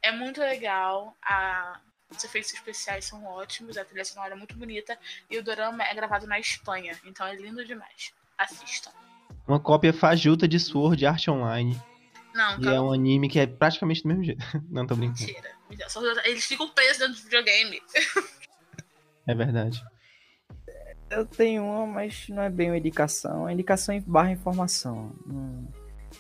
[0.02, 1.80] É muito legal, a,
[2.10, 4.98] os efeitos especiais são ótimos, a trilha sonora é muito bonita
[5.30, 8.12] e o dorama é gravado na Espanha, então é lindo demais.
[8.36, 8.92] Assistam.
[9.46, 11.80] Uma cópia fajuta de Sword Art Online.
[12.34, 14.44] Não, E é um anime que é praticamente do mesmo jeito.
[14.68, 15.20] Não, tô brincando.
[15.20, 15.56] mentira.
[16.24, 17.80] Eles ficam presos dentro do videogame.
[19.28, 19.82] É verdade.
[21.10, 23.48] Eu tenho uma, mas não é bem uma indicação.
[23.48, 25.12] É indicação barra informação.
[25.26, 25.68] Não,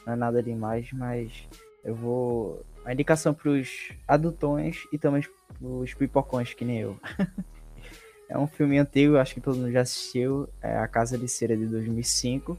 [0.06, 1.48] não é nada demais, mas
[1.84, 2.64] eu vou.
[2.84, 5.22] A indicação pros adultões e também
[5.58, 7.00] pros pipocões, que nem eu.
[8.28, 10.48] é um filme antigo, acho que todo mundo já assistiu.
[10.62, 12.56] É A Casa de Cera de 2005,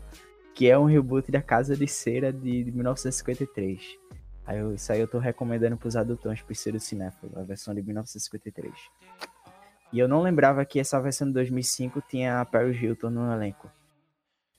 [0.53, 3.97] que é um reboot da Casa de Cera de 1953.
[4.45, 8.73] Aí eu- isso aí eu tô recomendando pros adultões, pros cinéfilos, a versão de 1953.
[9.91, 13.71] E eu não lembrava que essa versão de 2005 tinha a Paris Hilton no elenco.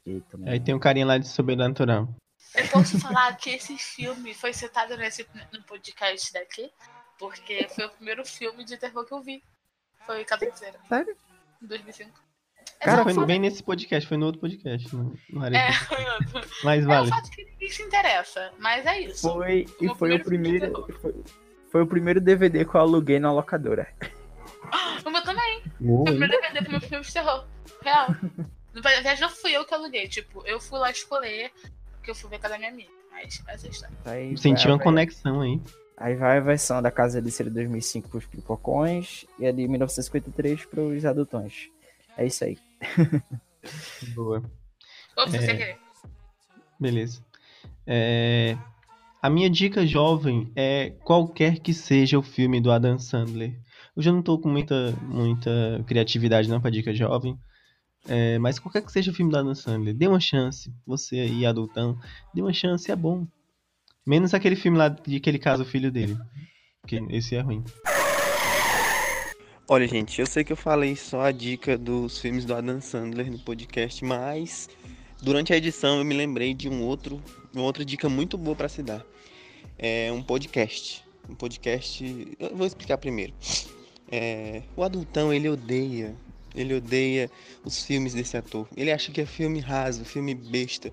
[0.07, 2.09] E também- Aí tem um carinha lá de Sobrenatural.
[2.55, 6.71] Eu posso falar que esse filme foi citado nesse, no podcast daqui,
[7.19, 9.43] porque foi o primeiro filme de terror que eu vi.
[10.07, 10.79] Foi Cabeceira.
[10.89, 11.15] Sério?
[11.63, 12.11] Em 2005.
[12.81, 14.95] Cara, é foi um fato- bem nesse podcast, foi no outro podcast.
[14.97, 16.51] No, no É, foi outro.
[16.65, 17.11] Mas É um vale.
[17.11, 19.29] fato que ninguém se interessa, mas é isso.
[19.31, 20.87] Foi, e foi o primeiro.
[21.01, 21.15] Foi,
[21.71, 23.89] foi o primeiro DVD que eu aluguei na locadora.
[25.05, 25.63] O meu também.
[25.81, 27.47] Uou, Foi o primeiro DVD pro meu filme de terror.
[27.83, 28.09] Real.
[28.75, 30.09] Na verdade, não fui eu que aluguei.
[30.09, 31.51] Tipo, eu fui lá escolher,
[31.93, 32.91] porque eu fui ver com a da minha amiga.
[33.11, 33.97] Mas essa é a história.
[34.05, 35.61] Aí Senti vai, uma vai- conexão aí.
[35.97, 40.65] Aí vai a versão da Casa de Cera 2005 pros pipocões e a de 1953
[40.67, 41.69] pros adultões.
[42.17, 42.57] É isso aí.
[44.15, 44.43] Boa.
[45.17, 45.41] Ou se É.
[45.41, 45.79] você querer.
[46.79, 47.21] Beleza.
[47.87, 48.57] É,
[49.21, 53.59] A minha dica jovem é qualquer que seja o filme do Adam Sandler.
[53.99, 57.37] Eu já não tô com muita, muita criatividade não pra dica jovem.
[58.07, 60.73] É, mas qualquer que seja o filme do Adam Sandler, dê uma chance.
[60.87, 61.99] Você aí, adultão,
[62.33, 63.27] dê uma chance, é bom.
[64.07, 66.17] Menos aquele filme lá de que ele casa o filho dele.
[66.87, 67.65] Que esse é ruim.
[69.69, 73.29] Olha, gente, eu sei que eu falei só a dica dos filmes do Adam Sandler
[73.29, 74.69] no podcast, mas
[75.21, 77.21] durante a edição eu me lembrei de um outro,
[77.53, 79.05] uma outra dica muito boa para se dar.
[79.77, 81.05] É um podcast.
[81.29, 82.37] Um podcast.
[82.39, 83.35] Eu vou explicar primeiro.
[84.11, 86.15] É, o adultão, ele odeia.
[86.55, 87.31] Ele odeia
[87.65, 88.69] os filmes desse ator.
[88.77, 90.93] Ele acha que é filme raso, filme besta.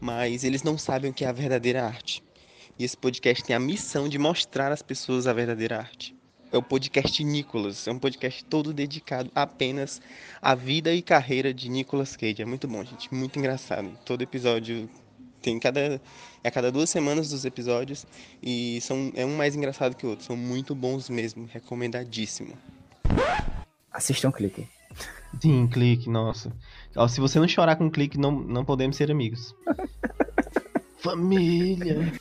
[0.00, 2.22] Mas eles não sabem o que é a verdadeira arte.
[2.78, 6.14] E esse podcast tem a missão de mostrar às pessoas a verdadeira arte.
[6.52, 7.86] é o podcast Nicolas.
[7.88, 10.00] É um podcast todo dedicado apenas
[10.40, 12.42] à vida e carreira de Nicolas Cage.
[12.42, 13.12] É muito bom, gente.
[13.14, 13.98] Muito engraçado.
[14.04, 14.88] Todo episódio
[15.42, 16.00] tem cada.
[16.42, 18.06] É a cada duas semanas dos episódios.
[18.42, 20.24] E são, é um mais engraçado que o outro.
[20.24, 21.48] São muito bons mesmo.
[21.52, 22.56] Recomendadíssimo.
[23.92, 24.68] Assistam um clique.
[25.40, 26.52] Sim, clique, nossa.
[26.96, 29.54] Ó, se você não chorar com clique, não, não podemos ser amigos.
[30.98, 32.12] Família.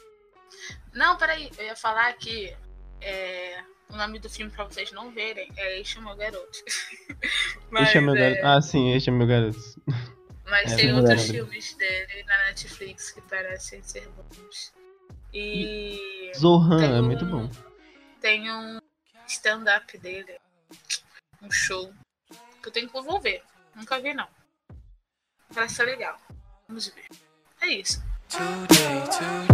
[0.94, 2.54] Não, peraí, eu ia falar que
[3.00, 6.60] é, o nome do filme pra vocês não verem é Este é o Meu Garoto.
[7.70, 8.48] Mas, Este é meu é, garoto.
[8.48, 9.60] Ah, sim, este é meu garoto.
[10.52, 11.08] Mas é tem verdade.
[11.10, 14.72] outros filmes dele na Netflix que parecem ser bons.
[15.34, 17.50] E Zohan é um- muito bom.
[18.20, 18.80] tem um
[19.28, 20.38] stand-up dele,
[21.42, 21.92] um show,
[22.62, 23.42] que eu tenho que vou ver.
[23.74, 24.28] Nunca vi, não.
[25.54, 26.20] Parece ser legal.
[26.68, 27.08] Vamos ver.
[27.62, 28.04] É isso.
[28.30, 29.48] Today, today,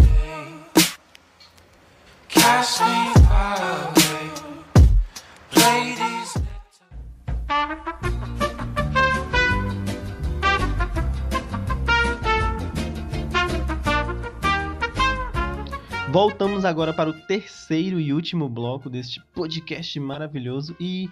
[2.29, 4.31] cast me far away.
[5.51, 5.95] Play
[16.17, 20.75] Voltamos agora para o terceiro e último bloco deste podcast maravilhoso.
[20.79, 21.11] E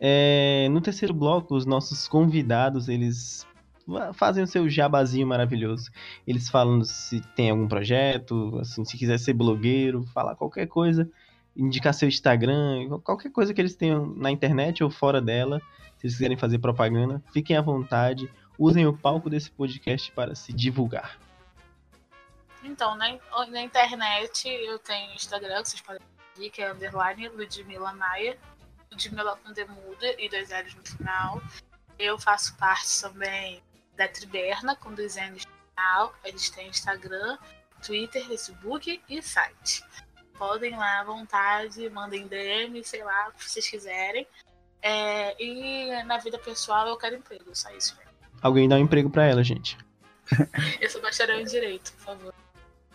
[0.00, 3.46] é, no terceiro bloco, os nossos convidados, eles
[3.86, 5.92] fa- fazem o seu jabazinho maravilhoso.
[6.26, 11.08] Eles falam se tem algum projeto, assim, se quiser ser blogueiro, falar qualquer coisa,
[11.56, 15.60] indicar seu Instagram, qualquer coisa que eles tenham na internet ou fora dela.
[15.96, 18.28] Se eles quiserem fazer propaganda, fiquem à vontade.
[18.58, 21.29] Usem o palco desse podcast para se divulgar.
[22.62, 26.02] Então, na, na internet eu tenho Instagram, que vocês podem
[26.34, 28.38] seguir, que é underline Ludmila Maia.
[28.90, 31.42] Ludmila com Demuda e dois L's no final.
[31.98, 33.62] Eu faço parte também
[33.96, 36.14] da Triberna, com dois N's no final.
[36.24, 37.38] Eles têm Instagram,
[37.84, 39.84] Twitter, Facebook e site.
[40.36, 44.26] Podem lá à vontade, mandem DM, sei lá, o que vocês quiserem.
[44.82, 48.10] É, e na vida pessoal eu quero emprego, só isso mesmo.
[48.40, 49.76] Alguém dá um emprego pra ela, gente.
[50.80, 52.34] Eu sou bacharel em Direito, por favor.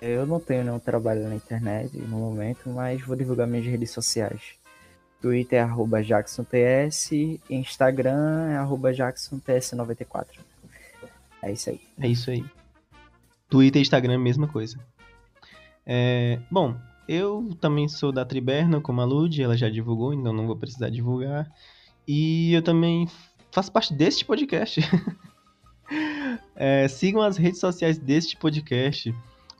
[0.08, 4.54] Eu não tenho nenhum trabalho na internet no momento, mas vou divulgar minhas redes sociais.
[5.20, 7.10] Twitter é arroba JacksonTS
[7.50, 10.28] Instagram é arroba JacksonTS94.
[11.42, 11.82] É isso aí.
[12.00, 12.46] É isso aí.
[13.50, 14.78] Twitter e Instagram, mesma coisa.
[15.84, 16.76] É, bom,
[17.08, 20.92] eu também sou da Triberna, como a Lud, ela já divulgou, então não vou precisar
[20.92, 21.52] divulgar.
[22.08, 23.08] E eu também
[23.52, 24.82] faço parte deste podcast.
[26.56, 29.14] É, sigam as redes sociais deste podcast,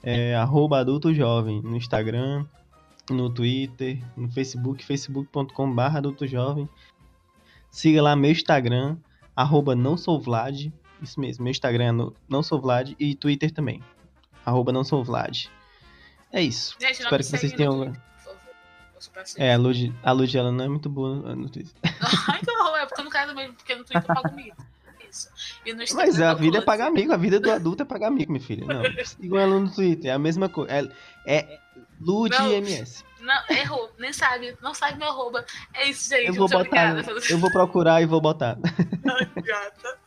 [0.06, 2.46] é, arroba adulto jovem, no Instagram,
[3.10, 6.70] no Twitter, no Facebook, facebook.com.br adulto jovem.
[7.72, 8.98] Siga lá meu Instagram,
[9.36, 10.68] arroba não sou Vlad,
[11.02, 13.82] isso mesmo, meu Instagram é no, não sou Vlad e Twitter também,
[14.46, 15.48] arroba não sou Vlad.
[16.32, 16.76] É isso.
[16.80, 17.94] Gente, Espero que vocês tenham...
[19.38, 21.74] É, a Lud, a Lud, ela não é muito boa no Twitter.
[22.30, 24.65] Ai, que horror, é porque eu não quero mesmo, porque no Twitter eu pago mico.
[25.66, 26.66] E no Instagram Mas a vida é close.
[26.66, 28.66] pagar amigo, a vida do adulto é pagar amigo, minha filha.
[28.66, 30.72] Não, sigam ela no Twitter, é a mesma coisa.
[30.72, 30.86] É,
[31.26, 31.60] é
[32.00, 32.52] Não.
[32.52, 33.04] MS.
[33.22, 35.44] Não, errou, nem sabe, não sabe meu arroba.
[35.74, 36.28] É isso, gente.
[36.28, 37.24] Eu vou muito botar, obrigada.
[37.30, 38.58] eu vou procurar e vou botar.
[39.44, 39.98] Gata.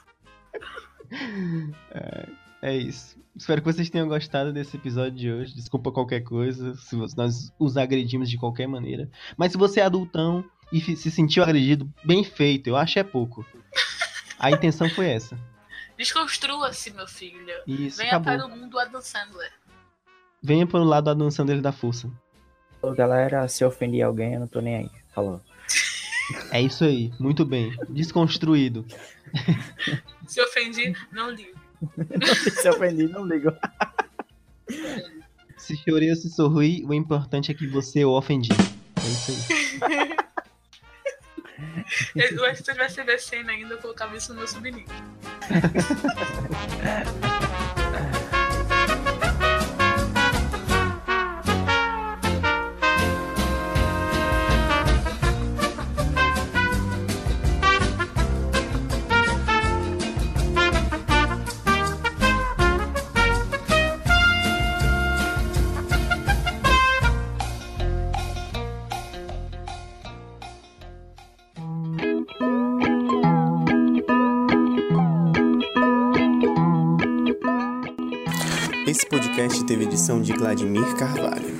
[2.60, 3.16] É isso.
[3.36, 5.54] Espero que vocês tenham gostado desse episódio de hoje.
[5.54, 9.08] Desculpa qualquer coisa, se nós os agredimos de qualquer maneira.
[9.36, 12.66] Mas se você é adultão e se sentiu agredido, bem feito.
[12.66, 13.46] Eu acho é pouco.
[14.38, 15.38] A intenção foi essa.
[15.96, 17.54] Desconstrua-se, meu filho.
[17.66, 18.36] Isso, Venha acabou.
[18.36, 19.52] para o mundo Adam Sandler.
[20.42, 22.08] Venha pelo lado Adam Sandler da força.
[22.80, 24.90] Ô, galera, se eu ofendi alguém, eu não tô nem aí.
[25.12, 25.40] Falou.
[26.52, 27.12] É isso aí.
[27.18, 27.74] Muito bem.
[27.88, 28.86] Desconstruído.
[30.26, 31.58] Se ofendi, não ligo.
[32.60, 33.50] se ofendi, não ligo.
[35.56, 38.50] Se chorei ou se sorri, o importante é que você o ofendi.
[38.52, 40.07] É isso aí.
[42.14, 44.84] Eu acho que se eu tivesse cena ainda, eu colocava isso no meu sobrinho.
[79.48, 81.56] podcast teve edição de Vladimir Carvalho.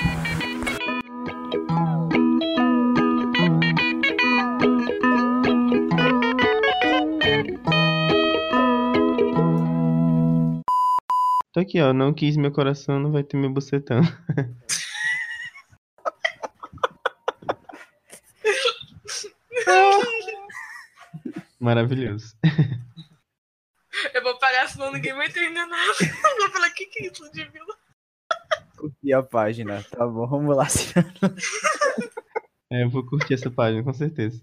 [11.52, 11.94] Tô aqui, ó.
[11.94, 14.02] Não quis meu coração, não vai ter meu bucetão.
[21.58, 22.36] Maravilhoso.
[24.12, 25.92] Eu vou pagar, senão ninguém vai entender nada.
[26.00, 27.77] Eu vou falar, o que, que é isso, Ludmilla?
[29.08, 29.82] Curti a página.
[29.84, 30.66] Tá bom, vamos lá.
[32.70, 34.42] É, eu vou curtir essa página, com certeza.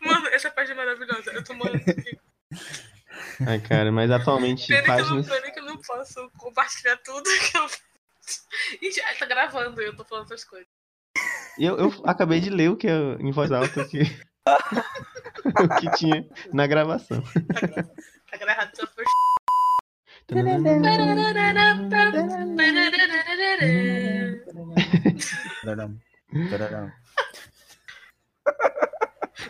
[0.00, 1.30] Mano, essa página é maravilhosa.
[1.34, 2.18] Eu tô morando aqui.
[3.46, 5.28] Ai, cara, mas atualmente Pena que, eu não, páginas.
[5.28, 7.66] pena que eu não posso compartilhar tudo que eu
[8.80, 10.66] E já tá gravando e eu tô falando essas coisas.
[11.58, 14.00] Eu, eu acabei de ler o que eu, em voz alta que,
[15.44, 17.22] o que tinha na gravação.
[18.30, 19.04] Tá gravado só por.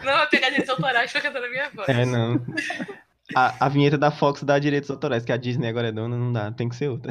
[0.04, 1.88] Não, pegadinha de autorais foi cantando a minha voz.
[1.88, 2.44] É, não.
[3.34, 6.32] A, a vinheta da Fox dá direitos autorais, que a Disney agora é dona, não
[6.32, 7.10] dá, tem que ser outra.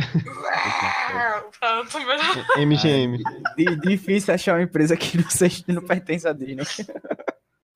[2.57, 3.21] MGM.
[3.57, 6.63] Di- Difícil achar uma empresa que não, seja, não pertence à Disney.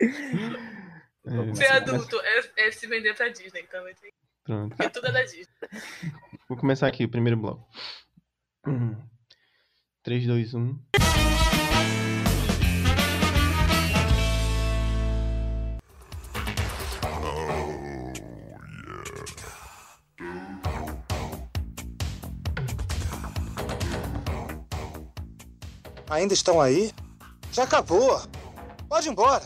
[0.02, 3.94] É, Ser adulto é, é se vender pra Disney também.
[3.96, 4.12] Tem...
[4.50, 4.76] pronto.
[4.76, 5.46] Porque tudo é da Disney.
[6.50, 7.70] Vou começar aqui o primeiro bloco.
[10.02, 10.80] 3, 2, 1.
[26.10, 26.92] Ainda estão aí?
[27.52, 28.20] Já acabou.
[28.90, 29.46] Pode ir embora.